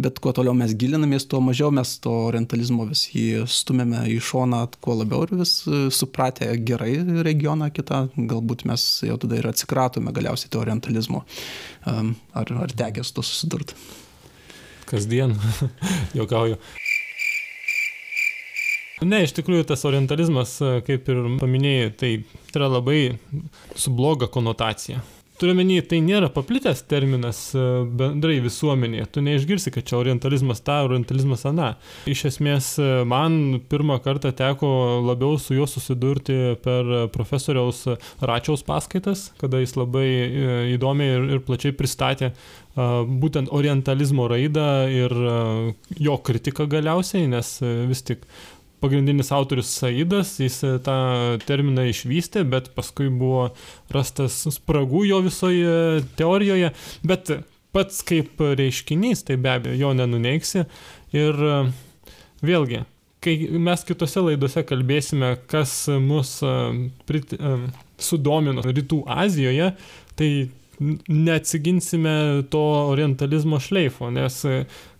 [0.00, 4.62] bet kuo toliau mes gilinamės, tuo mažiau mes to orientalizmo vis jį stumėme į šoną,
[4.84, 5.58] kuo labiau ir vis
[5.96, 6.94] supratę gerai
[7.26, 11.24] regioną kitą, galbūt mes jau tada ir atsikratome galiausiai to orientalizmo.
[11.86, 13.78] Ar, ar tekės to susidurti?
[14.86, 15.34] Kasdien,
[16.18, 16.60] juokauju.
[19.04, 20.54] Ne, iš tikrųjų tas orientalizmas,
[20.86, 22.12] kaip ir paminėjai, tai
[22.54, 23.00] yra labai
[23.76, 25.02] su bloga konotacija.
[25.36, 27.38] Turiuomenį, tai nėra paplitęs terminas
[28.00, 29.04] bendrai visuomenėje.
[29.12, 31.74] Tu neišgirsi, kad čia orientalizmas ta, orientalizmas ana.
[32.08, 32.70] Iš esmės,
[33.04, 34.70] man pirmą kartą teko
[35.04, 37.84] labiau su juo susidurti per profesoriaus
[38.24, 42.32] Račiaus paskaitas, kada jis labai e, įdomiai ir, ir plačiai pristatė
[42.76, 45.12] būtent orientalizmo raidą ir
[45.96, 47.54] jo kritiką galiausiai, nes
[47.88, 48.26] vis tik
[48.80, 50.96] pagrindinis autorius Saidas, jis e, tą
[51.46, 53.50] terminą išvystė, bet paskui buvo
[53.94, 56.72] rastas spragų jo visoje teorijoje,
[57.06, 57.32] bet
[57.76, 60.66] pats kaip reiškinys, tai be abejo jo nenuneiksi.
[61.16, 61.56] Ir e,
[62.46, 62.84] vėlgi,
[63.24, 66.54] kai mes kitose laidose kalbėsime, kas mus e,
[67.08, 67.34] prit,
[67.96, 69.72] sudomino Rytų Azijoje,
[70.16, 70.30] tai
[71.08, 72.62] neatsiginsime to
[72.92, 74.42] orientalizmo šleifo, nes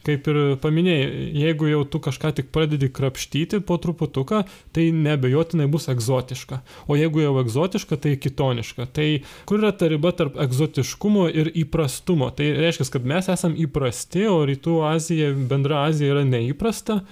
[0.06, 1.08] kaip ir paminėjai,
[1.42, 4.44] jeigu jau tu kažką tik pradedi krapštyti po truputuką,
[4.76, 6.60] tai nebejotinai bus egzotiška.
[6.86, 8.88] O jeigu jau egzotiška, tai kitoniška.
[8.96, 9.08] Tai
[9.48, 12.30] kur yra ta riba tarp egzotiškumo ir įprastumo?
[12.36, 17.02] Tai reiškia, kad mes esame įprasti, o Rytų Azija, bendra Azija yra neįprasta.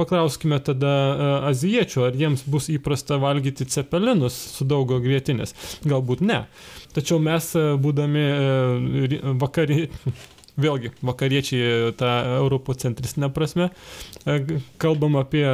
[0.00, 5.52] paklauskime tada e, azijiečių, ar jiems bus įprasta valgyti cepelinus su daug grėtinės.
[5.84, 6.44] Galbūt ne.
[6.94, 9.88] Tačiau mes, e, būdami e, vakari,
[10.62, 13.70] vėlgi, vakariečiai tą europocentristinę prasme,
[14.82, 15.46] kalbam apie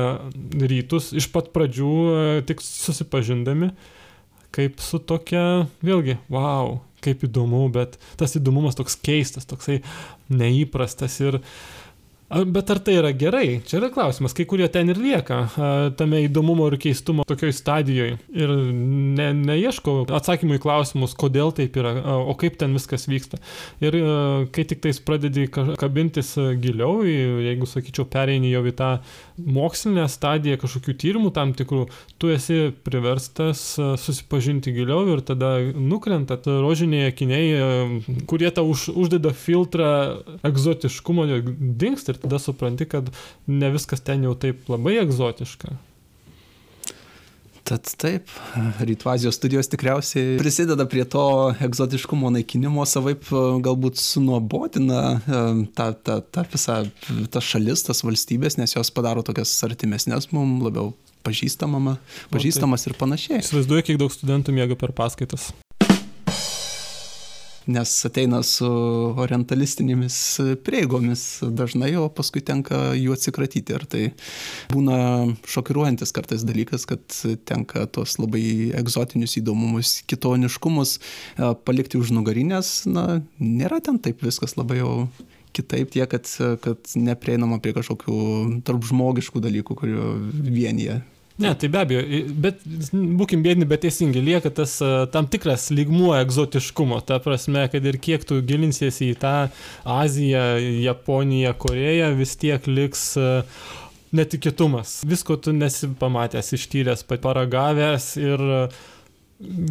[0.60, 1.92] rytus iš pat pradžių,
[2.48, 3.72] tik susipažindami,
[4.56, 9.82] kaip su tokia, vėlgi, wow, kaip įdomu, bet tas įdomumas toks keistas, toksai
[10.32, 11.50] neįprastas ir uh,
[12.26, 13.60] Bet ar tai yra gerai?
[13.62, 14.32] Čia yra klausimas.
[14.34, 15.44] Kai kurie ten ir lieka
[15.98, 21.94] tame įdomumo ir keistumo tokioj stadijoje ir ne, neieško atsakymų į klausimus, kodėl taip yra,
[22.26, 23.38] o kaip ten viskas vyksta.
[23.78, 23.98] Ir
[24.50, 28.90] kai tik tais pradedi kabintis giliau, jeigu, sakyčiau, pereini jau į tą
[29.38, 31.86] mokslinę stadiją kažkokių tyrimų tam tikrų,
[32.20, 33.62] tu esi priverstas
[34.02, 39.90] susipažinti giliau ir tada nukrenta rožiniai akiniai, kurie tau už, uždeda filtrą
[40.46, 43.12] egzotiškumo, dinksta ir tada supranti, kad
[43.46, 45.76] ne viskas ten jau taip labai egzotiška.
[47.66, 48.30] Tad taip,
[48.78, 51.24] Rytų Azijos studijos tikriausiai prisideda prie to
[51.66, 53.26] egzotiškumo naikinimo, savaip
[53.66, 55.42] galbūt sunuobodina e,
[55.74, 56.78] tą, tą, tą visą
[57.34, 60.94] tas šalis, tas valstybės, nes jos padaro tokias artimesnės mums, labiau
[62.30, 63.42] pažįstamas ir panašiai.
[63.42, 65.50] Įsivaizduoju, kiek daug studentų miega per paskaitas
[67.70, 68.68] nes ateina su
[69.18, 70.16] orientalistinėmis
[70.66, 73.76] prieigomis dažnai, o paskui tenka jų atsikratyti.
[73.76, 74.02] Ir tai
[74.72, 74.98] būna
[75.50, 77.02] šokiruojantis kartais dalykas, kad
[77.48, 84.56] tenka tuos labai egzotinius įdomumus, kitoniškumus e, palikti už nugarinės, na, nėra ten taip viskas
[84.58, 84.92] labai jau
[85.56, 86.28] kitaip tiek, kad,
[86.62, 88.16] kad neprieinama prie kažkokių
[88.66, 91.00] tarp žmogiškų dalykų, kurio vienyje
[91.36, 92.02] Ne, tai be abejo,
[92.40, 92.62] bet
[93.20, 94.78] būkim bėdini, bet teisingai, lieka tas
[95.12, 99.34] tam tikras lygmuo egzotiškumo, ta prasme, kad ir kiek tu gilinsiesi į tą
[99.84, 100.46] Aziją,
[100.86, 103.04] Japoniją, Koreją, vis tiek liks
[104.16, 105.02] netikėtumas.
[105.04, 108.48] Visko tu nesi pamatęs, ištyręs, paragavęs ir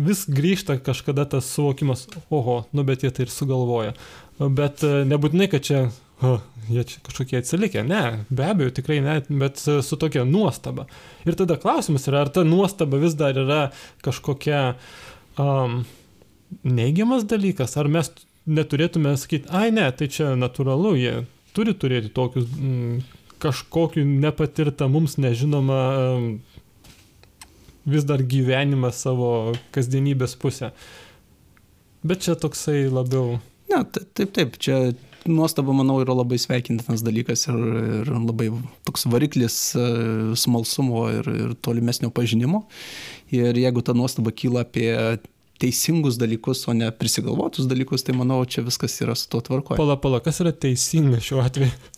[0.06, 3.98] vis grįžta kažkada tas suvokimas, oho, nu bet jie tai ir sugalvoja.
[4.38, 5.88] Bet nebūtinai, kad čia
[6.24, 6.38] o,
[6.70, 7.84] jie čia kažkokie atsilikę.
[7.88, 10.88] Ne, be abejo, tikrai ne, bet su tokia nuostaba.
[11.28, 13.62] Ir tada klausimas yra, ar ta nuostaba vis dar yra
[14.06, 14.62] kažkokia
[15.42, 15.84] um,
[16.64, 18.12] neigiamas dalykas, ar mes
[18.46, 21.16] neturėtume sakyti, ai ne, tai čia natūralu, jie
[21.56, 23.00] turi turėti tokius mm,
[23.44, 26.30] kažkokiu nepatirtą mums nežinomą um,
[27.86, 29.32] vis dar gyvenimą savo
[29.76, 30.72] kasdienybės pusę.
[32.06, 33.40] Bet čia toksai labiau.
[33.70, 34.94] Ne, taip, taip, čia
[35.30, 37.62] nuostaba, manau, yra labai sveikintinas dalykas ir,
[38.02, 38.50] ir labai
[38.88, 39.86] toks variklis e,
[40.38, 42.66] smalsumo ir, ir tolimesnio pažinimo.
[43.34, 44.92] Ir jeigu ta nuostaba kyla apie
[45.62, 49.80] teisingus dalykus, o ne prisigalvotus dalykus, tai manau, čia viskas yra su tuo tvarkoje.
[49.80, 51.95] Pala, pala, kas yra teisinga šiuo atveju?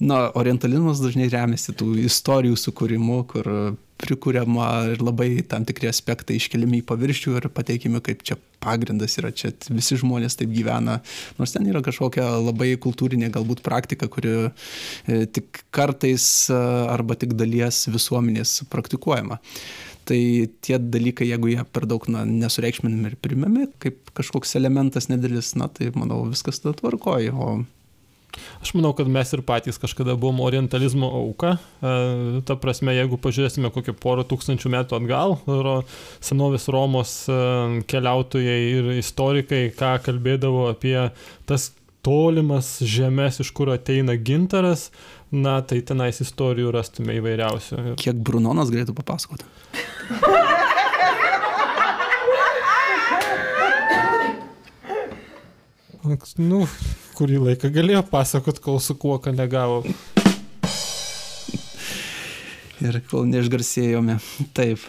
[0.00, 3.50] Na, orientalizmas dažnai remiasi tų istorijų sukūrimu, kur
[3.96, 9.30] prikuriama ir labai tam tikri aspektai iškeliami į paviršių ir pateikimi kaip čia pagrindas yra,
[9.32, 10.98] čia visi žmonės taip gyvena,
[11.40, 16.60] nors ten yra kažkokia labai kultūrinė galbūt praktika, kuri e, tik kartais e,
[16.92, 19.40] arba tik dalies visuomenės praktikuojama.
[20.06, 20.18] Tai
[20.62, 25.66] tie dalykai, jeigu jie per daug na, nesureikšminami ir primami, kaip kažkoks elementas nedėlis, na
[25.66, 27.32] tai manau viskas tada tvarkoja.
[27.34, 27.48] O
[28.62, 31.56] Aš manau, kad mes ir patys kažkada buvom orientalizmo auka.
[31.80, 31.94] E,
[32.48, 35.38] ta prasme, jeigu pažiūrėsime kokį porą tūkstančių metų atgal,
[36.24, 37.40] senovės Romos e,
[37.90, 40.98] keliautojai ir istorikai, ką kalbėdavo apie
[41.48, 41.70] tas
[42.06, 44.90] tolimas žemės, iš kur ateina gintaras,
[45.34, 47.96] na tai tenais istorijų rastume įvairiausių.
[47.98, 49.46] Kiek Brunonas galėtų papasakoti?
[56.38, 56.66] nu,
[57.16, 59.82] kurį laiką galėjo pasakot, kol su kuo ką negavo.
[62.84, 64.18] Ir kol neišgarsėjome.
[64.56, 64.82] Taip.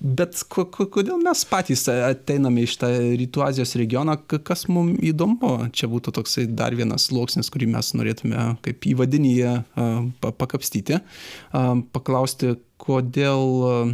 [0.00, 2.88] Bet kodėl mes patys ateiname iš tą
[3.20, 8.46] Rytų Azijos regioną, kas mums įdomu, čia būtų toksai dar vienas sluoksnis, kurį mes norėtume
[8.64, 9.58] kaip įvadinyje
[10.24, 11.02] pakapstyti,
[11.92, 13.44] paklausti, kodėl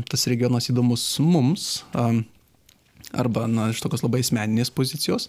[0.07, 1.83] tas regionas įdomus mums,
[3.15, 5.29] arba na, iš tokios labai asmeninės pozicijos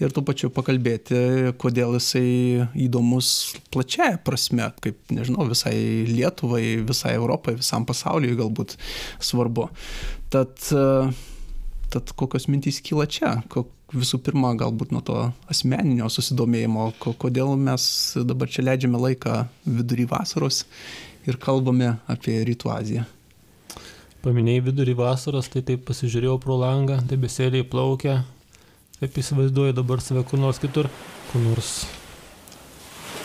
[0.00, 3.32] ir tuo pačiu pakalbėti, kodėl jisai įdomus
[3.74, 5.74] plačiaja prasme, kaip, nežinau, visai
[6.08, 8.76] Lietuvai, visai Europai, visam pasauliui galbūt
[9.20, 9.68] svarbu.
[10.32, 10.56] Tad,
[11.92, 13.36] tad kokios mintys kyla čia?
[13.90, 17.84] Visų pirma, galbūt nuo to asmeninio susidomėjimo, kodėl mes
[18.22, 20.64] dabar čia leidžiame laiką vidury vasaros
[21.26, 23.08] ir kalbame apie Rytų Aziją.
[24.20, 28.18] Paminėjai vidurį vasaros, tai taip pasižiūrėjau pro langą, debesėliai plaukia,
[28.98, 30.90] taip įsivaizduoju dabar save kur nors kitur,
[31.30, 31.70] kur nors,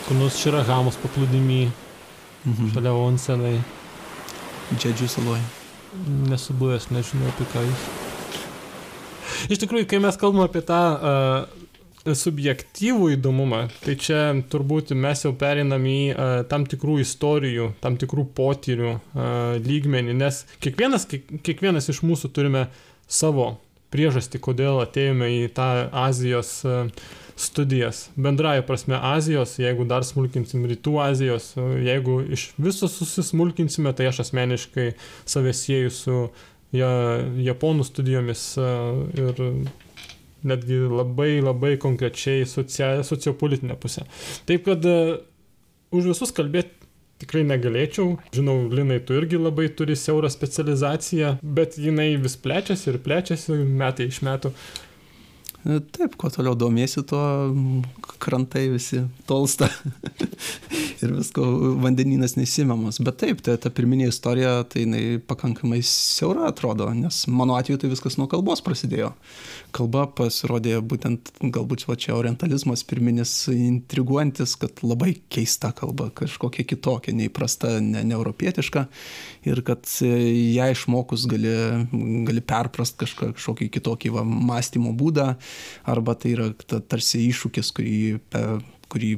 [0.05, 1.65] kur nors Širahamos paplūdimy,
[2.45, 2.71] mhm.
[2.71, 3.57] šalia Onsenai.
[4.71, 5.43] Džedžių saloje.
[6.31, 7.83] Nesu buvęs, nežinau apie ką jūs.
[9.51, 11.54] Iš tikrųjų, kai mes kalbame apie tą uh,
[12.13, 18.27] subjektyvų įdomumą, tai čia turbūt mes jau perinam į uh, tam tikrų istorijų, tam tikrų
[18.37, 22.67] potyrių uh, lygmenį, nes kiekvienas, kiek, kiekvienas iš mūsų turime
[23.09, 23.55] savo
[23.93, 25.69] priežastį, kodėl atėjome į tą
[26.05, 26.91] Azijos uh,
[27.35, 28.09] studijas.
[28.15, 34.91] Bendraja prasme Azijos, jeigu dar smulkinsim Rytų Azijos, jeigu iš viso susismulkinsime, tai aš asmeniškai
[35.25, 36.19] save sieju su
[36.75, 36.91] ja,
[37.49, 38.45] Japonų studijomis
[39.19, 39.43] ir
[40.47, 44.05] netgi labai labai konkrečiai socia, sociopolitinę pusę.
[44.49, 44.85] Taip kad
[45.95, 46.85] už visus kalbėti
[47.21, 48.17] tikrai negalėčiau.
[48.35, 54.09] Žinau, Linai, tu irgi labai turi siaurą specializaciją, bet jinai vis plečiasi ir plečiasi metai
[54.11, 54.51] iš metų.
[55.65, 57.21] Taip, kuo toliau domiesi, tuo
[58.21, 59.65] krantai visi tolsta
[61.03, 61.41] ir visko
[61.81, 62.99] vandenynas nesimamas.
[63.01, 67.89] Bet taip, tai ta pirminė istorija, tai jinai pakankamai siaura atrodo, nes mano atveju tai
[67.89, 69.09] viskas nuo kalbos prasidėjo.
[69.73, 77.15] Kalba pasirodė būtent galbūt va čia orientalizmas pirminis intriguojantis, kad labai keista kalba, kažkokia kitokia,
[77.17, 78.85] neįprasta, ne, neeuropietiška
[79.49, 81.57] ir kad ją išmokus gali,
[82.29, 85.33] gali perprast kažką, kažkokį kitokį va, mąstymo būdą
[85.91, 87.97] arba tai yra ta, tarsi iššūkis, kurį,
[88.91, 89.11] kurį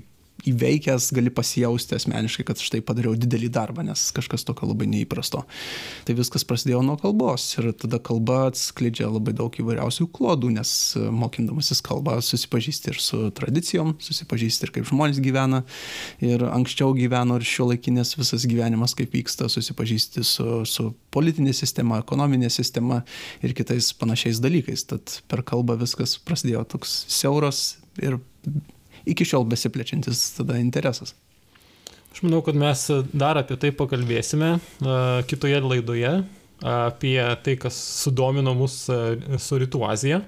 [0.45, 5.43] įveikęs gali pasijausti asmeniškai, kad štai padariau didelį darbą, nes kažkas tokio labai neįprasto.
[6.05, 11.81] Tai viskas prasidėjo nuo kalbos ir tada kalba atskleidžia labai daug įvairiausių klodų, nes mokindamasis
[11.85, 15.63] kalbą susipažįsti ir su tradicijom, susipažįsti ir kaip žmonės gyvena
[16.23, 22.01] ir anksčiau gyveno ir šio laikinės visas gyvenimas kaip vyksta, susipažįsti su, su politinė sistema,
[22.03, 23.01] ekonominė sistema
[23.41, 24.85] ir kitais panašiais dalykais.
[24.87, 28.19] Tad per kalbą viskas prasidėjo toks siauras ir
[29.07, 31.15] iki šiol besiplečiantis tada interesas.
[32.13, 34.55] Aš manau, kad mes dar apie tai pakalbėsime
[35.29, 36.13] kitoje laidoje,
[36.65, 40.21] apie tai, kas sudomino mus su Rytų Azija.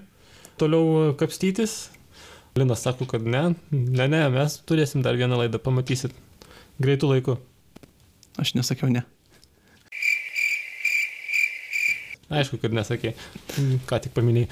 [0.59, 1.87] Toliau kapstytis.
[2.57, 6.13] Linas sako, kad ne, ne, ne, mes turėsim dar vieną laidą, pamatysit
[6.81, 7.37] greitų laikų.
[8.41, 9.05] Aš nesakiau ne.
[12.29, 13.15] Aišku, kad nesakė,
[13.89, 14.49] ką tik paminėjai.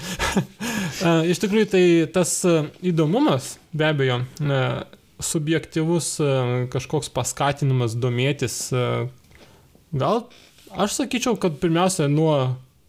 [1.32, 2.32] Iš tikrųjų, tai tas
[2.82, 4.16] įdomumas, be abejo,
[5.22, 6.16] subjektivus
[6.72, 8.58] kažkoks paskatinimas domėtis,
[9.94, 10.24] gal
[10.74, 12.34] aš sakyčiau, kad pirmiausia nuo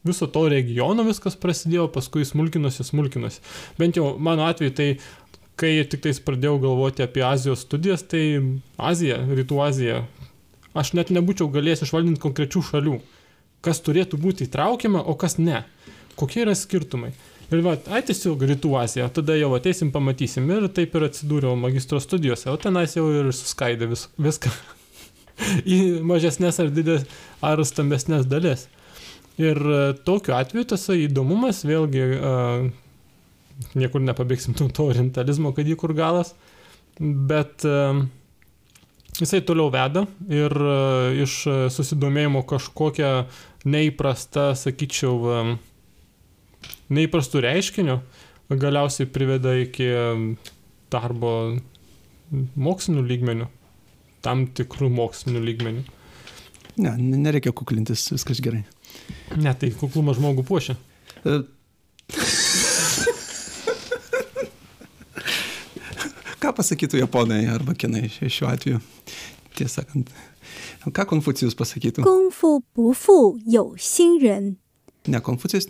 [0.06, 3.44] viso to regiono viskas prasidėjo, paskui smulkinosi, smulkinosi.
[3.78, 4.90] Bent jau mano atveju, tai
[5.60, 8.40] kai tik tais pradėjau galvoti apie Azijos studijas, tai
[8.80, 10.02] Azija, Rytų Azija,
[10.74, 13.00] aš net nebūčiau galėjęs išvardinti konkrečių šalių
[13.66, 15.64] kas turėtų būti įtraukiama, o kas ne.
[16.20, 17.12] Kokie yra skirtumai.
[17.50, 20.50] Ir va, ai tiesiog rytų Azija, tada jau ateisim, pamatysim.
[20.54, 24.52] Ir taip ir atsidūriau magistro studijose, o tenais jau ir suskaidė vis, viską
[25.78, 27.08] į mažesnės ar didės
[27.42, 28.68] ar stambesnės dalis.
[29.40, 32.70] Ir uh, tokiu atveju tas įdomumas, vėlgi, uh,
[33.80, 36.36] niekur nepabėgsim nuo to orientalizmo, kad jį kur galas,
[37.00, 38.04] bet uh,
[39.20, 41.42] jisai toliau veda ir uh, iš
[41.76, 43.12] susidomėjimo kažkokią
[43.70, 45.58] neįprasta, sakyčiau,
[46.96, 47.98] neįprastų reiškinių
[48.50, 49.88] galiausiai priveda iki
[50.90, 51.34] darbo
[52.56, 53.48] mokslinių lygmenių,
[54.26, 55.86] tam tikrų mokslinių lygmenių.
[56.80, 58.64] Ne, nereikia kuklintis, viskas gerai.
[59.38, 60.78] Ne, tai kuklumas žmogų puošia.
[61.26, 61.42] E,
[66.40, 68.80] Ką pasakytų japonai arba kinai šiuo atveju,
[69.58, 70.12] tiesą sakant.
[70.96, 72.06] Ką Konfucijus pasakytų?
[72.08, 74.50] Kung fu bu fu jau xin ren.
[75.10, 75.68] Ne, Konfucijus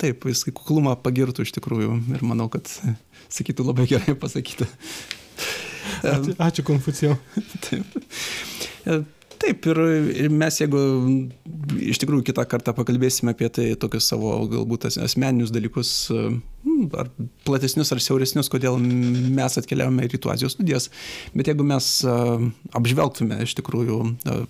[0.00, 2.70] taip, jis kuklumą pagirtų iš tikrųjų ir manau, kad
[3.32, 4.68] sakytų labai gerai pasakyti.
[6.06, 7.18] Ačiū, ačiū Konfucijau.
[7.66, 7.98] taip.
[9.36, 9.78] Taip, ir,
[10.24, 10.80] ir mes jeigu
[11.90, 15.90] iš tikrųjų kitą kartą pakalbėsime apie tai tokius savo galbūt asmeninius dalykus,
[16.98, 17.10] ar
[17.46, 20.88] platesnius ar siauresnius, kodėl mes atkeliavome į Rytų Azijos studijas,
[21.36, 21.90] bet jeigu mes
[22.76, 24.00] apžvelgtume iš tikrųjų,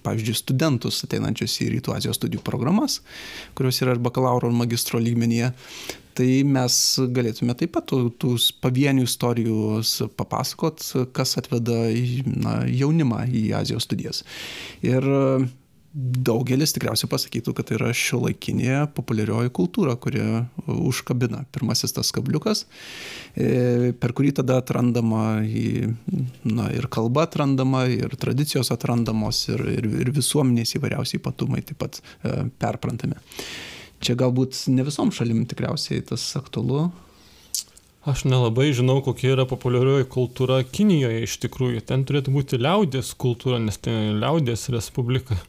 [0.06, 3.00] pavyzdžiui, studentus ateinančius į Rytų Azijos studijų programas,
[3.58, 5.52] kurios yra ir bakalauro ir magistro lygmenyje,
[6.16, 6.78] tai mes
[7.12, 8.32] galėtume taip pat tų, tų
[8.64, 9.82] pavienių istorijų
[10.16, 10.82] papasakot,
[11.16, 11.84] kas atveda
[12.32, 14.24] na, jaunimą į Azijos studijas.
[14.86, 15.04] Ir
[15.96, 20.20] daugelis tikriausiai pasakytų, kad tai yra šio laikinė populiarioji kultūra, kuri
[20.68, 21.44] užkabina.
[21.54, 22.66] Pirmasis tas kabliukas,
[23.32, 30.12] e, per kurį tada atrandama na, ir kalba atrandama, ir tradicijos atrandamos, ir, ir, ir
[30.16, 33.16] visuomenės įvairiausiai ypatumai taip pat e, perprantami.
[34.04, 36.90] Čia galbūt ne visom šalim tikriausiai tas aktualu.
[38.06, 41.80] Aš nelabai žinau, kokia yra populiarioji kultūra Kinijoje iš tikrųjų.
[41.88, 45.40] Ten turėtų būti liaudės kultūra, nes tai liaudės respublika.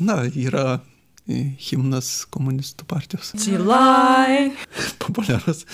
[0.00, 0.80] Na, yra
[1.28, 3.32] himnas komunistų partijos.
[3.36, 4.52] 起来，
[5.02, 5.64] Populiarus.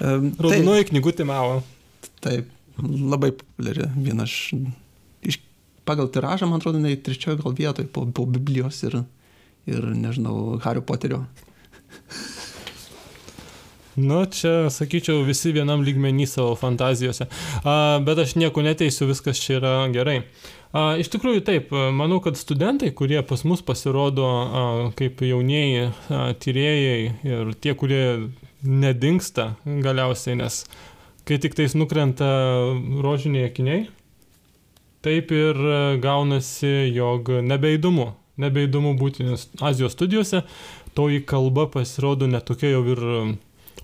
[0.00, 1.62] Em, Raudonoji knygutė Mao.
[2.22, 3.88] Taip, labai populiari.
[3.96, 4.54] Viena iš,
[5.22, 5.40] iš
[5.84, 9.00] pagal tiražą, man atrodo, jinai trečioje gal vietoje po, po Biblijos ir,
[9.66, 11.24] ir, nežinau, Hario Poterio.
[13.96, 17.26] Nu, čia, sakyčiau, visi vienam lygmenį savo fantazijose.
[17.60, 20.22] A, bet aš nieko neteisiu, viskas čia yra gerai.
[20.72, 24.62] A, iš tikrųjų, taip, manau, kad studentai, kurie pas mus pasirodo a,
[24.96, 26.96] kaip jaunieji a, tyrėjai
[27.28, 28.32] ir tie, kurie
[28.64, 30.62] nedingsta galiausiai, nes
[31.28, 32.32] kai tik tais nukrenta
[33.04, 33.86] rožiniai akiniai,
[35.04, 35.62] taip ir
[36.00, 38.12] gaunasi, jog nebeįdomu.
[38.40, 39.28] Nebeįdomu būti
[39.60, 40.46] Azijos studijose,
[40.96, 43.02] toji kalba pasirodo netokia jau ir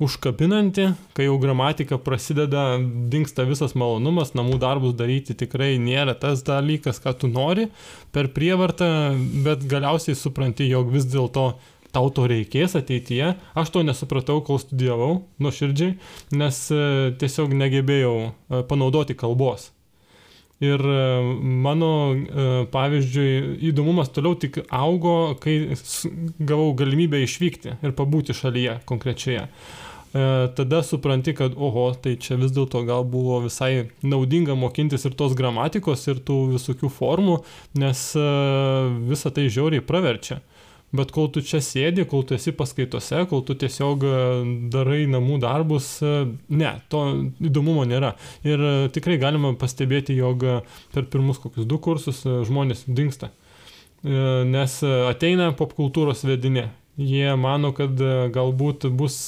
[0.05, 2.67] užkabinanti, kai jau gramatika prasideda,
[3.11, 7.69] dinksta visas malonumas, namų darbus daryti tikrai nėra tas dalykas, ką tu nori
[8.15, 8.91] per prievartą,
[9.45, 11.51] bet galiausiai supranti, jog vis dėlto
[11.95, 13.33] tau to reikės ateityje.
[13.59, 15.97] Aš to nesupratau, kol studijavau, nuoširdžiai,
[16.39, 16.85] nes e,
[17.21, 19.71] tiesiog negebėjau e, panaudoti kalbos.
[20.65, 21.03] Ir e,
[21.65, 21.91] mano,
[22.75, 25.75] pavyzdžiui, įdomumas toliau tik augo, kai
[26.39, 29.47] gavau galimybę išvykti ir pabūti šalyje konkrečioje.
[30.19, 35.17] E, Tada supranti, kad, oho, tai čia vis dėlto gal buvo visai naudinga mokintis ir
[35.19, 37.41] tos gramatikos, ir tų visokių formų,
[37.79, 38.29] nes e,
[39.11, 40.41] visa tai žiauriai praverčia.
[40.97, 44.15] Bet kol tu čia sėdi, kol tu esi paskaitose, kol tu tiesiog e,
[44.73, 47.03] darai namų darbus, ne, to
[47.45, 48.15] įdomumo nėra.
[48.49, 48.65] Ir
[48.95, 50.47] tikrai galima pastebėti, jog
[50.95, 53.31] per pirmus kokius du kursus žmonės dinksta.
[53.99, 56.69] Nes ateina popkultūros vedinė.
[56.99, 57.99] Jie mano, kad
[58.35, 59.19] galbūt bus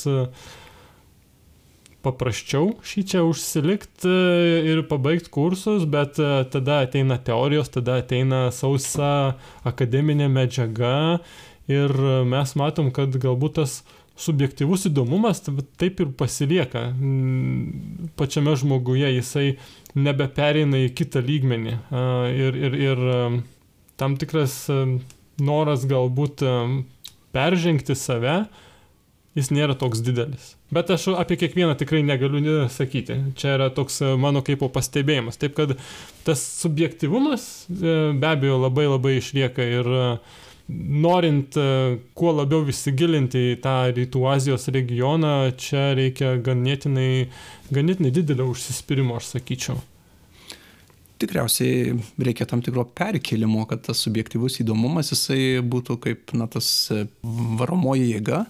[2.04, 4.16] paprasčiau šį čia užsilikti
[4.72, 9.36] ir pabaigti kursus, bet e, tada ateina teorijos, tada ateina sausa
[9.68, 11.20] akademinė medžiaga.
[11.70, 13.80] Ir e, mes matom, kad galbūt tas
[14.20, 15.40] subjektivus įdomumas
[15.80, 16.90] taip ir pasilieka.
[18.20, 19.46] Pačiame žmoguje, jisai
[19.96, 21.76] nebepereina į kitą lygmenį.
[22.36, 23.20] Ir, ir, ir e,
[24.00, 24.80] tam tikras e,
[25.42, 26.56] noras galbūt e,
[27.34, 28.42] peržengti save,
[29.40, 30.54] jis nėra toks didelis.
[30.74, 33.16] Bet aš apie kiekvieną tikrai negaliu ne- sakyti.
[33.40, 35.40] Čia yra toks e, mano kaip pastebėjimas.
[35.40, 35.74] Taip kad
[36.26, 40.06] tas subjektivumas e, be abejo labai labai išlieka ir e,
[40.70, 41.56] norint
[42.14, 47.26] kuo labiau įsigilinti į tą Rytų Azijos regioną, čia reikia ganėtinai,
[47.74, 49.80] ganėtinai didelio užsispyrimo, aš sakyčiau.
[51.20, 56.68] Tikriausiai reikia tam tikro perkelimo, kad tas subjektivus įdomumas jisai būtų kaip na, tas
[57.60, 58.44] varomoji jėga,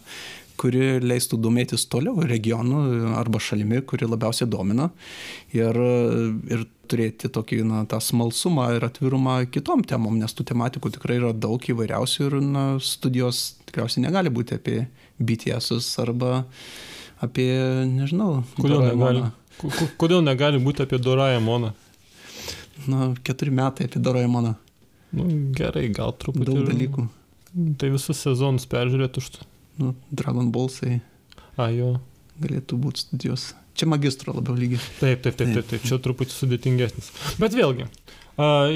[0.61, 2.83] kuri leistų domėtis toliau regionu
[3.17, 4.91] arba šalimi, kuri labiausiai domina
[5.57, 5.77] ir,
[6.53, 11.33] ir turėti tokį na, tą smalsumą ir atvirumą kitom temom, nes tų tematikų tikrai yra
[11.33, 14.81] daug įvairiausių ir na, studijos tikriausiai negali būti apie
[15.21, 16.43] BTS arba
[17.25, 17.53] apie,
[17.89, 19.29] nežinau, Kodėl negali?
[20.01, 21.75] Kodėl negali būti apie Doraemoną?
[22.89, 24.55] Na, keturi metai apie Doraemoną.
[25.17, 26.49] Nu, gerai, gal truputį.
[26.49, 27.07] Daug dalykų.
[27.81, 29.50] Tai visus sezonus peržiūrėtų už to.
[29.81, 31.01] Nu, Dragon Ballsai
[31.57, 31.95] A, jo.
[32.41, 33.51] galėtų būti studijos.
[33.77, 34.81] Čia magistro labiau lygiai.
[35.01, 37.11] Taip, taip, taip, taip, taip, čia truputį sudėtingesnis.
[37.41, 37.87] Bet vėlgi,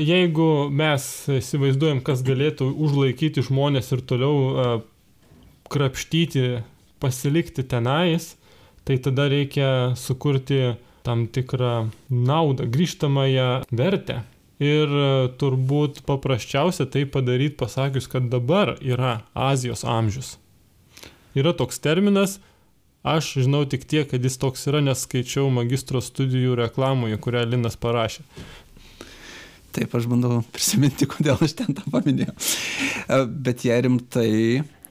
[0.01, 1.07] jeigu mes
[1.39, 4.83] įsivaizduojam, kas galėtų užlaikyti žmonės ir toliau
[5.73, 6.63] krapštyti,
[7.03, 8.35] pasilikti tenais,
[8.85, 14.23] tai tada reikia sukurti tam tikrą naudą, grįžtamąją vertę.
[14.63, 14.89] Ir
[15.41, 20.37] turbūt paprasčiausia tai padaryti pasakius, kad dabar yra Azijos amžius.
[21.35, 22.39] Yra toks terminas,
[23.05, 27.77] aš žinau tik tiek, kad jis toks yra, nes skaičiau magistro studijų reklamoje, kurią Linas
[27.81, 28.23] parašė.
[29.75, 32.35] Taip, aš bandau prisiminti, kodėl aš ten tą paminėjau.
[33.11, 34.31] E, Bet jei rimtai,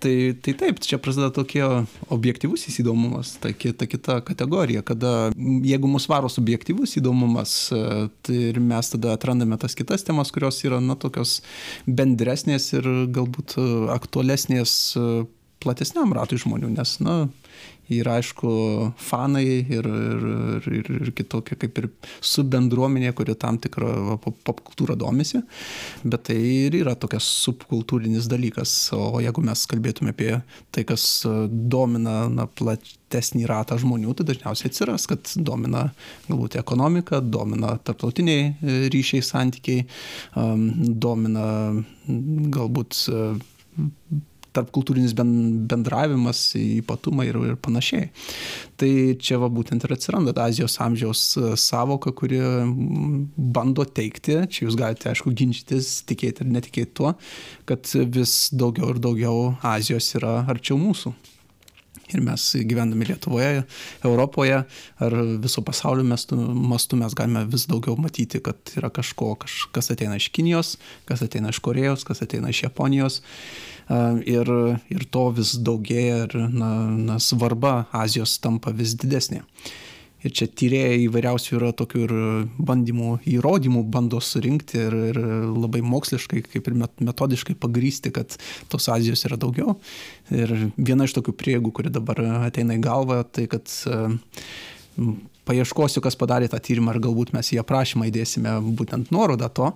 [0.04, 1.64] tai, tai taip, čia prasideda tokie
[2.12, 5.32] objektivus įdomumas, ta, ta kita kategorija, kada
[5.64, 10.60] jeigu mus varo subjektivus įdomumas, e, tai ir mes tada atrandame tas kitas temas, kurios
[10.68, 11.40] yra, na, tokios
[11.88, 14.76] bendresnės ir galbūt e, aktualesnės
[15.64, 17.24] platesniam ratui žmonių, nes, na,
[17.92, 18.50] yra aišku
[19.02, 21.90] fanai ir, ir, ir, ir, kitokia kaip ir
[22.24, 25.42] subbendruomenė, kuri tam tikrą pop- popkultūrą domisi,
[26.04, 28.74] bet tai ir yra tokias subkultūrinis dalykas.
[28.96, 30.32] O jeigu mes kalbėtume apie
[30.72, 35.90] tai, kas e, domina na, platesnį ratą žmonių, tai dažniausiai atsiras, kad domina
[36.30, 39.88] galbūt ekonomika, domina tarptautiniai e, ryšiai, santykiai,
[41.04, 41.48] domina
[42.54, 43.08] galbūt
[44.54, 48.10] e, tarp kultūrinis bendravimas, ypatumai ir, ir panašiai.
[48.80, 48.92] Tai
[49.22, 51.26] čia va būtent ir atsiranda ta Azijos amžiaus
[51.62, 52.40] savoka, kuri
[53.36, 57.14] bando teikti, čia jūs galite aišku ginčytis, tikėti ir netikėti tuo,
[57.70, 61.14] kad vis daugiau ir daugiau Azijos yra arčiau mūsų
[62.12, 63.64] ir mes gyvendami Lietuvoje,
[64.06, 64.64] Europoje
[65.00, 69.92] ar viso pasaulio mastu, mastu mes galime vis daugiau matyti, kad yra kažko, kaž, kas
[69.94, 70.76] ateina iš Kinijos,
[71.10, 73.22] kas ateina iš Korejos, kas ateina iš Japonijos.
[73.90, 74.50] Ir,
[74.88, 79.44] ir to vis daugėja ir na, na, svarba Azijos tampa vis didesnė
[80.24, 82.14] ir čia tyrėjai įvairiausių yra tokių ir
[82.64, 85.20] bandymų, įrodymų bando surinkti ir, ir
[85.52, 88.38] labai moksliškai, kaip ir metodiškai pagrysti, kad
[88.72, 89.76] tos Azijos yra daugiau.
[90.32, 93.68] Ir viena iš tokių prieigų, kuri dabar ateina į galvą, tai kad
[95.48, 99.72] paieškosiu, kas padarė tą tyrimą ir galbūt mes į aprašymą įdėsime būtent nuorodą to,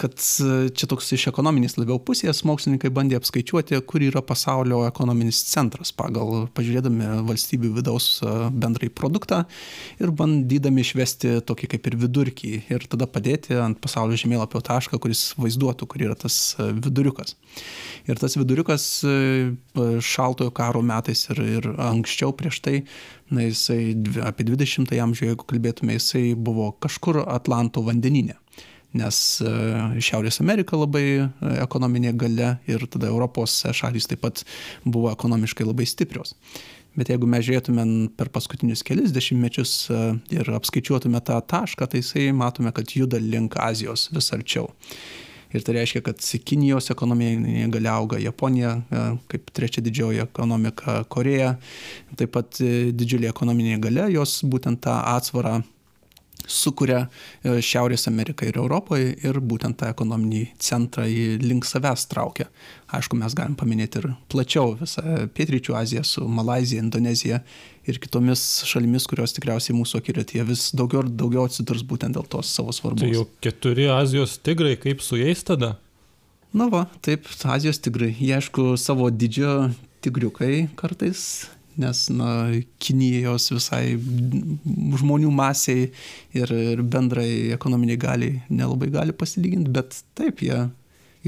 [0.00, 5.92] kad čia toks iš ekonominės labiau pusės mokslininkai bandė apskaičiuoti, kur yra pasaulio ekonominis centras
[5.96, 8.08] pagal pažiūrėdami valstybių vidaus
[8.52, 9.42] bendrai produktą
[10.00, 15.30] ir bandydami išvesti tokį kaip ir vidurkį ir tada padėti ant pasaulio žemėlapio tašką, kuris
[15.40, 17.36] vaizduotų, kur yra tas viduriukas.
[18.08, 18.88] Ir tas viduriukas
[20.02, 22.76] šaltojo karo metais ir, ir anksčiau prieš tai
[23.32, 23.94] na jisai
[24.26, 28.36] apie 20 amžių, jeigu kalbėtume, jisai buvo kažkur Atlanto vandeninė.
[28.98, 29.50] Nes e,
[30.04, 31.24] Šiaurės Amerika labai e,
[31.62, 34.44] ekonominė gale ir tada Europos šalys taip pat
[34.84, 36.36] buvo ekonomiškai labai stiprios.
[36.92, 37.86] Bet jeigu mes žiūrėtume
[38.20, 40.00] per paskutinius kelius dešimtmečius e,
[40.36, 44.68] ir apskaičiuotume tą tašką, tai jisai matome, kad juda link Azijos vis arčiau
[45.52, 51.54] ir tai reiškia, kad Kinijos ekonomija gali auga, Japonija e, kaip trečia didžioji ekonomika, Koreja,
[52.18, 55.60] taip pat e, didžiulė ekonominė gale, jos būtent tą atsvarą
[56.52, 62.48] sukuria e, Šiaurės Ameriką ir Europoje ir būtent tą ekonominį centrą į link savęs traukia.
[62.92, 65.02] Aišku, mes galim paminėti ir plačiau visą
[65.34, 67.40] Pietryčių Aziją su Malazija, Indonezija
[67.88, 72.52] ir kitomis šalimis, kurios tikriausiai mūsų akiratyje vis daugiau ir daugiau atsidurs būtent dėl tos
[72.52, 73.02] savo svarbos.
[73.02, 75.76] Tai jau keturi Azijos tigrai, kaip su jais tada?
[76.52, 78.12] Na va, taip, Azijos tigrai.
[78.12, 79.72] Jie aišku savo didžio
[80.04, 81.48] tigriukai kartais
[81.80, 82.28] nes na
[82.82, 85.88] kinijos visai žmonių masei
[86.36, 90.66] ir, ir bendrai ekonominiai galiai nelabai gali pasilyginti, bet taip, jie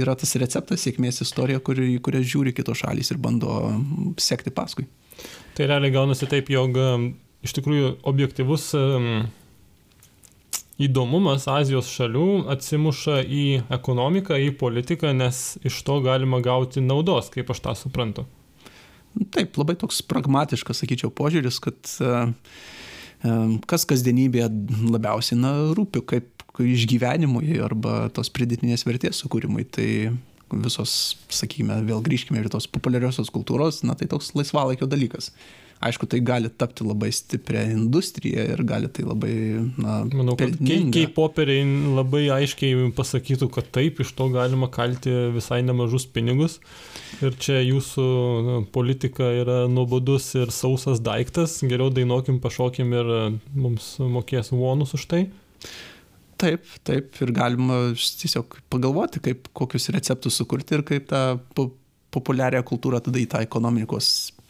[0.01, 3.55] yra tas receptas sėkmės istorija, kuri, į kurią žiūri kitos šalys ir bando
[4.21, 4.89] sekti paskui.
[5.55, 6.77] Tai realiai gaunasi taip, jog
[7.45, 8.73] iš tikrųjų objektivus
[10.83, 13.45] įdomumas Azijos šalių atsimuša į
[13.77, 18.27] ekonomiką, į politiką, nes iš to galima gauti naudos, kaip aš tą suprantu.
[19.35, 22.13] Taip, labai toks pragmatiškas, sakyčiau, požiūris, kad e,
[23.23, 23.35] e,
[23.71, 24.49] kas kasdienybėje
[24.91, 29.67] labiausiai na, rūpi, kaip išgyvenimui arba tos pridėtinės vertės sukūrimui.
[29.75, 29.89] Tai
[30.65, 35.33] visos, sakykime, vėl grįžkime ir tos populiariosios kultūros, na tai toks laisvalaikio dalykas.
[35.85, 39.33] Aišku, tai gali tapti labai stiprią industriją ir gali tai labai,
[39.77, 41.65] na, manau, kad kei poperiai
[41.99, 46.61] labai aiškiai pasakytų, kad taip, iš to galima kalti visai nemažus pinigus.
[47.21, 48.07] Ir čia jūsų
[48.75, 53.17] politika yra nuobodus ir sausas daiktas, geriau dainuokim, pašokim ir
[53.53, 55.27] mums mokės vonus už tai.
[56.41, 61.23] Taip, taip, ir galima tiesiog pagalvoti, kaip, kokius receptus sukurti ir kaip tą
[62.15, 64.09] populiarią kultūrą tada į tą ekonomikos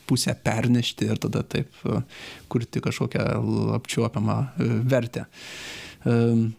[0.09, 2.01] pusę pernešti ir tada taip e,
[2.53, 3.25] kurti kažkokią
[3.79, 5.25] apčiuopiamą e, vertę.
[5.25, 6.17] E,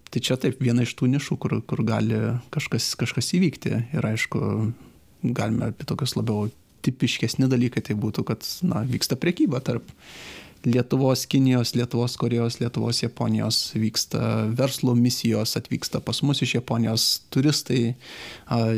[0.10, 2.20] tai čia taip viena iš tų nišų, kur, kur gali
[2.54, 4.42] kažkas, kažkas įvykti ir aišku,
[5.26, 6.50] galime apie tokius labiau
[6.86, 9.88] tipiškesni dalykai tai būtų, kad na, vyksta priekyba tarp
[10.66, 17.94] Lietuvos, Kinijos, Lietuvos, Korejos, Lietuvos, Japonijos vyksta verslo misijos, atvyksta pas mus iš Japonijos turistai,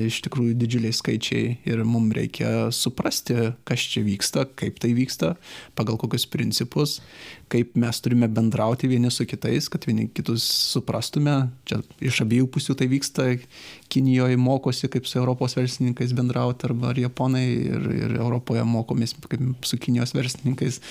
[0.03, 5.35] iš tikrųjų didžiuliai skaičiai ir mums reikia suprasti, kas čia vyksta, kaip tai vyksta,
[5.79, 6.97] pagal kokius principus,
[7.47, 11.37] kaip mes turime bendrauti vieni su kitais, kad vieni kitus suprastume.
[11.67, 13.29] Čia iš abiejų pusių tai vyksta.
[13.87, 19.67] Kinijoje mokosi, kaip su Europos verslininkais bendrauti, arba ar Japonai ir, ir Europoje mokomės, kaip
[19.67, 20.81] su Kinijos verslininkais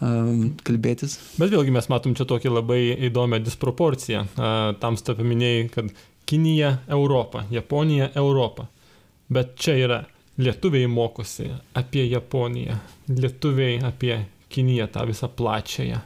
[0.00, 1.18] kalbėtis.
[1.36, 2.80] Bet vėlgi mes matom čia tokį labai
[3.10, 4.24] įdomią disproporciją.
[4.80, 5.90] Tam stop paminėjai, kad
[6.30, 8.68] Kinija Europa, Japonija Europa.
[9.30, 9.98] Bet čia yra
[10.40, 12.78] lietuviai mokosi apie Japoniją,
[13.12, 16.00] lietuviai apie Kiniją, tą visą plačiąją.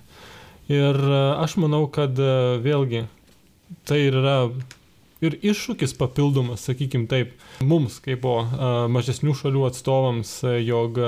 [0.75, 0.99] Ir
[1.41, 2.19] aš manau, kad
[2.65, 3.05] vėlgi
[3.89, 4.49] tai yra
[5.25, 7.33] ir iššūkis papildomas, sakykime taip,
[7.65, 8.27] mums kaip
[8.93, 10.35] mažesnių šalių atstovams,
[10.65, 11.01] jog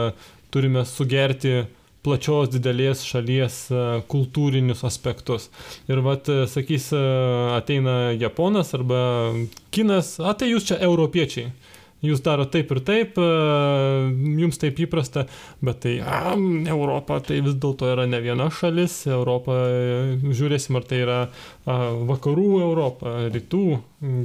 [0.55, 1.67] turime sugerti
[2.07, 5.51] plačios didelės šalies e, kultūrinius aspektus.
[5.91, 7.07] Ir vat, e, sakys, e,
[7.57, 9.01] ateina Japonas arba
[9.75, 11.51] Kinas, a tai jūs čia europiečiai.
[12.07, 15.25] jūs daro taip ir taip, jums taip įprasta,
[15.65, 16.35] bet tai a,
[16.71, 19.57] Europa tai vis dėlto yra ne viena šalis, Europa,
[20.23, 21.79] žiūrėsim, ar tai yra a,
[22.13, 23.65] vakarų Europa, rytų,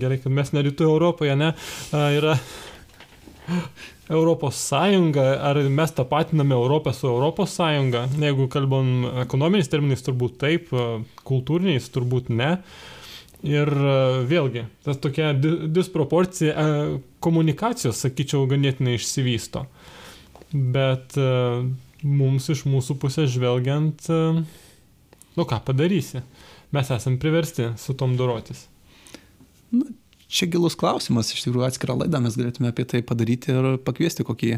[0.03, 2.35] gerai, kad mes ne rytų Europoje, ne, a, yra
[4.11, 10.71] Europos Sąjunga, ar mes tapatiname Europą su Europos Sąjunga, jeigu kalbam ekonominiais terminais turbūt taip,
[11.27, 12.57] kultūriniais turbūt ne.
[13.41, 13.71] Ir
[14.29, 16.67] vėlgi, tas tokia disproporcija
[17.25, 19.63] komunikacijos, sakyčiau, ganėtinai išsivysto.
[20.51, 21.17] Bet
[22.03, 26.21] mums iš mūsų pusės žvelgiant, nu ką padarysi,
[26.75, 28.67] mes esam priversti su tom dorotis.
[29.71, 29.87] Na,
[30.31, 34.57] čia gilus klausimas, iš tikrųjų atskirą laidą mes galėtume apie tai padaryti ir pakviesti kokį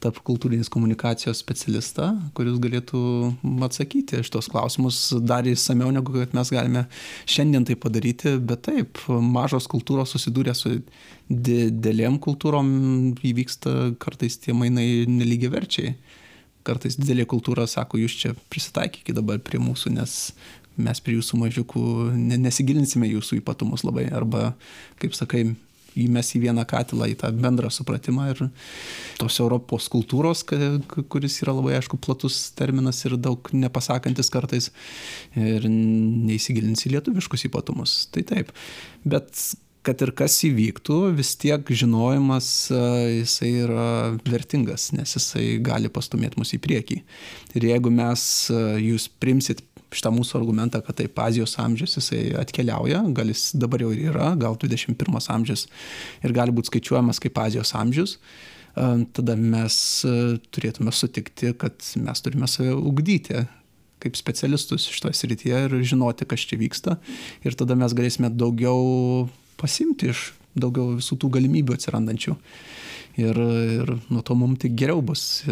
[0.00, 2.06] tarp kultūrinės komunikacijos specialistą,
[2.36, 3.00] kuris galėtų
[3.66, 6.86] atsakyti iš tos klausimus dar įsameu, negu kad mes galime
[7.28, 10.78] šiandien tai padaryti, bet taip, mažos kultūros susidūrė su
[11.28, 12.70] didelėm kultūrom,
[13.20, 15.92] įvyksta kartais tie mainai nelygiai verčiai.
[16.64, 20.16] Kartais didelė kultūra sako, jūs čia prisitaikykite dabar prie mūsų, nes
[20.82, 21.82] mes prie jūsų mažiukų
[22.40, 24.54] nesigilinsime jūsų ypatumus labai, arba,
[25.02, 25.50] kaip sakai,
[25.98, 28.42] įmes į vieną katilą, į tą bendrą supratimą ir
[29.20, 34.70] tos Europos kultūros, kuris yra labai, aišku, platus terminas ir daug nepasakantis kartais,
[35.38, 38.04] ir neįsigilins į lietuviškus ypatumus.
[38.14, 38.54] Tai taip.
[39.02, 39.34] Bet
[39.86, 43.86] kad ir kas įvyktų, vis tiek žinojimas jisai yra
[44.28, 46.98] vertingas, nes jisai gali pastumėti mus į priekį.
[47.56, 48.22] Ir jeigu mes,
[48.84, 49.64] jūs primsit
[49.94, 54.32] šitą mūsų argumentą, kad taip Azijos amžius jisai atkeliauja, gal jis dabar jau ir yra,
[54.40, 55.66] gal 21 amžius
[56.24, 58.18] ir gali būti skaičiuojamas kaip Azijos amžius,
[58.74, 59.76] tada mes
[60.54, 63.46] turėtume sutikti, kad mes turime save ugdyti
[64.00, 66.96] kaip specialistus šitoje srityje ir žinoti, kas čia vyksta.
[67.44, 69.26] Ir tada mes galėsime daugiau
[69.60, 72.36] pasimti iš daugiau visų tų galimybių atsirandančių.
[73.20, 73.40] Ir,
[73.76, 75.42] ir nuo to mums tik geriau bus.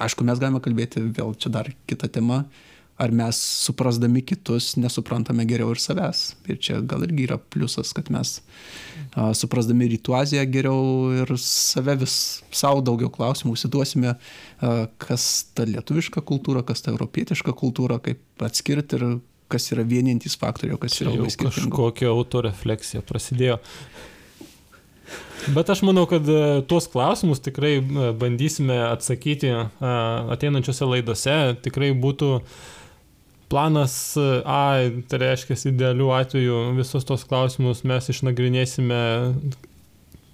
[0.00, 2.44] Aišku, mes galime kalbėti, vėl čia dar kita tema,
[3.02, 3.36] ar mes
[3.66, 6.22] suprasdami kitus nesuprantame geriau ir savęs.
[6.50, 10.84] Ir čia gal irgi yra pliusas, kad mes a, suprasdami rytų Aziją geriau
[11.22, 12.14] ir save vis
[12.54, 15.26] savo daugiau klausimų užsiduosime, a, kas
[15.56, 19.06] ta lietuviška kultūra, kas ta europietiška kultūra, kaip atskirti ir
[19.52, 21.68] kas yra vienintys faktoriai, kas yra labai skirtingi.
[21.68, 23.58] Kažkokia autorefleksija prasidėjo.
[25.52, 26.28] Bet aš manau, kad
[26.70, 27.80] tuos klausimus tikrai
[28.16, 29.50] bandysime atsakyti
[29.82, 31.34] ateinančiose laidose.
[31.66, 32.54] Tikrai būtų uh,
[33.52, 34.62] planas A,
[35.08, 39.02] tai reiškia, idealių atveju visus tos klausimus mes išnagrinėsime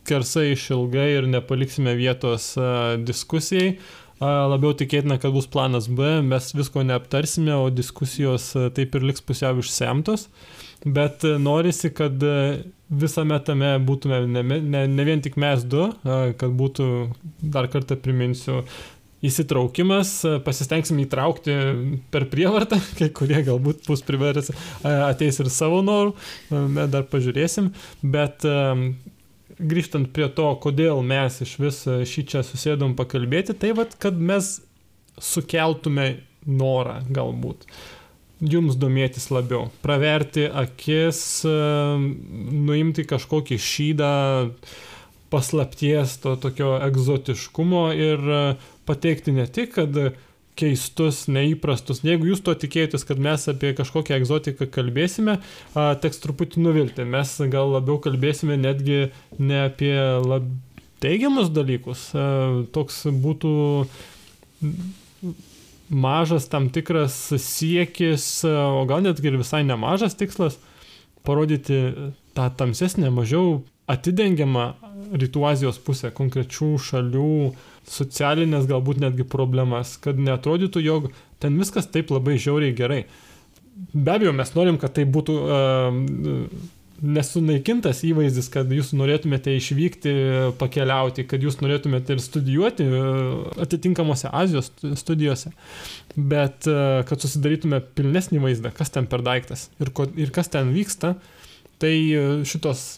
[0.09, 2.55] kersai išilgai ir nepaliksime vietos
[3.05, 3.75] diskusijai.
[4.19, 9.61] Labiau tikėtina, kad bus planas B, mes visko neaptarsime, o diskusijos taip ir liks pusiau
[9.62, 10.27] išsemtos.
[10.83, 12.23] Bet norisi, kad
[12.89, 16.89] visame tame būtume ne, ne, ne vien tik mes du, kad būtų,
[17.55, 18.62] dar kartą priminsiu,
[19.25, 20.12] įsitraukimas,
[20.47, 21.55] pasistengsim įtraukti
[22.12, 24.55] per prievartą, kai kurie galbūt bus priversti,
[24.85, 26.14] ateis ir savo norų,
[26.79, 28.47] dar pažiūrėsim, bet
[29.59, 34.59] grįžtant prie to, kodėl mes iš vis šį čia susėdom pakalbėti, tai vad, kad mes
[35.19, 36.12] sukeltume
[36.47, 37.66] norą galbūt
[38.39, 44.12] jums domėtis labiau, praverti akis, nuimti kažkokį šydą
[45.33, 48.23] paslapties, to tokio egzotiškumo ir
[48.89, 50.01] pateikti ne tik, kad
[50.59, 52.03] keistus, neįprastus.
[52.07, 55.39] Jeigu jūs to tikėjotės, kad mes apie kažkokią egzotiką kalbėsime,
[56.03, 57.07] teks truputį nuvilti.
[57.07, 59.05] Mes gal labiau kalbėsime netgi
[59.39, 60.49] ne apie lab...
[61.05, 62.09] teigiamus dalykus.
[62.74, 63.53] Toks būtų
[65.89, 70.59] mažas tam tikras siekis, o gal netgi ir visai nemažas tikslas
[71.28, 71.78] parodyti
[72.36, 74.72] tą tamsesnę, mažiau atidengiamą
[75.09, 77.32] Rytų Azijos pusę, konkrečių šalių
[77.93, 81.11] socialinės galbūt netgi problemas, kad netrodytų, jog
[81.43, 83.05] ten viskas taip labai žiauriai gerai.
[83.95, 86.49] Be abejo, mes norim, kad tai būtų uh,
[86.99, 90.12] nesunaikintas įvaizdis, kad jūs norėtumėte išvykti,
[90.59, 92.86] pakeliauti, kad jūs norėtumėte ir studijuoti
[93.62, 95.53] atitinkamuose Azijos studijose,
[96.16, 101.14] bet kad susidarytume pilnesnį vaizdą, kas ten per daiktas ir, ko, ir kas ten vyksta,
[101.78, 101.95] tai
[102.49, 102.89] šitos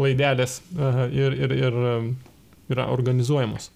[0.00, 0.60] laidelės
[1.12, 1.80] ir, ir, ir
[2.72, 3.68] yra organizuojamos.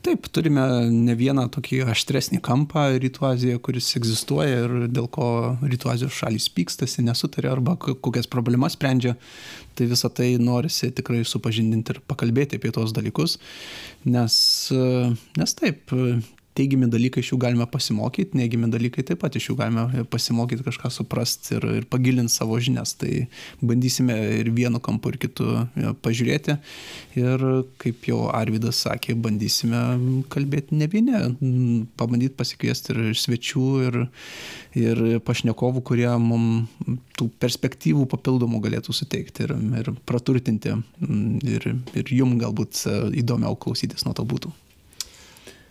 [0.00, 5.26] Taip, turime ne vieną tokį aštresnį kampą Rytų Azijoje, kuris egzistuoja ir dėl ko
[5.60, 9.12] Rytų Azijos šalys pykstasi, nesutarė arba kokias problemas sprendžia.
[9.76, 13.36] Tai visą tai norisi tikrai supažindinti ir pakalbėti apie tos dalykus,
[14.08, 14.34] nes,
[15.36, 15.92] nes taip,
[16.60, 20.92] teigiami dalykai iš jų galime pasimokyti, neigiami dalykai taip pat iš jų galime pasimokyti kažką
[20.92, 22.94] suprasti ir, ir pagilinti savo žinias.
[23.00, 23.10] Tai
[23.64, 25.48] bandysime ir vienu kampu, ir kitu
[26.04, 26.58] pažiūrėti.
[27.20, 27.44] Ir
[27.80, 29.80] kaip jau Arvidas sakė, bandysime
[30.32, 31.24] kalbėti ne vieni,
[32.00, 34.00] pabandyti pasikviesti ir svečių, ir,
[34.78, 36.68] ir pašnekovų, kurie mums
[37.20, 40.72] tų perspektyvų papildomų galėtų suteikti ir, ir praturtinti
[41.52, 42.86] ir, ir jum galbūt
[43.20, 44.52] įdomiau klausytis nuo to būtų.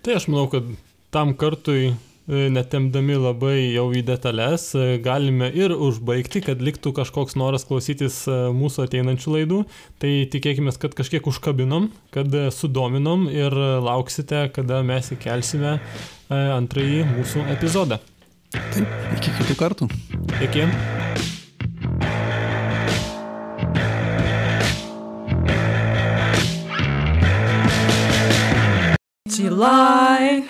[0.05, 0.67] Tai aš manau, kad
[1.11, 1.89] tam kartui,
[2.29, 8.21] e, netemdami labai jau į detalės, e, galime ir užbaigti, kad liktų kažkoks noras klausytis
[8.29, 9.63] e, mūsų ateinančių laidų.
[9.99, 15.79] Tai tikėkime, kad kažkiek užkabinom, kad sudominom ir lauksite, kada mes įkelsime
[16.29, 17.99] antrąjį mūsų epizodą.
[18.53, 19.91] Taip, iki kitų kartų.
[20.45, 20.65] Iki.
[29.39, 30.43] July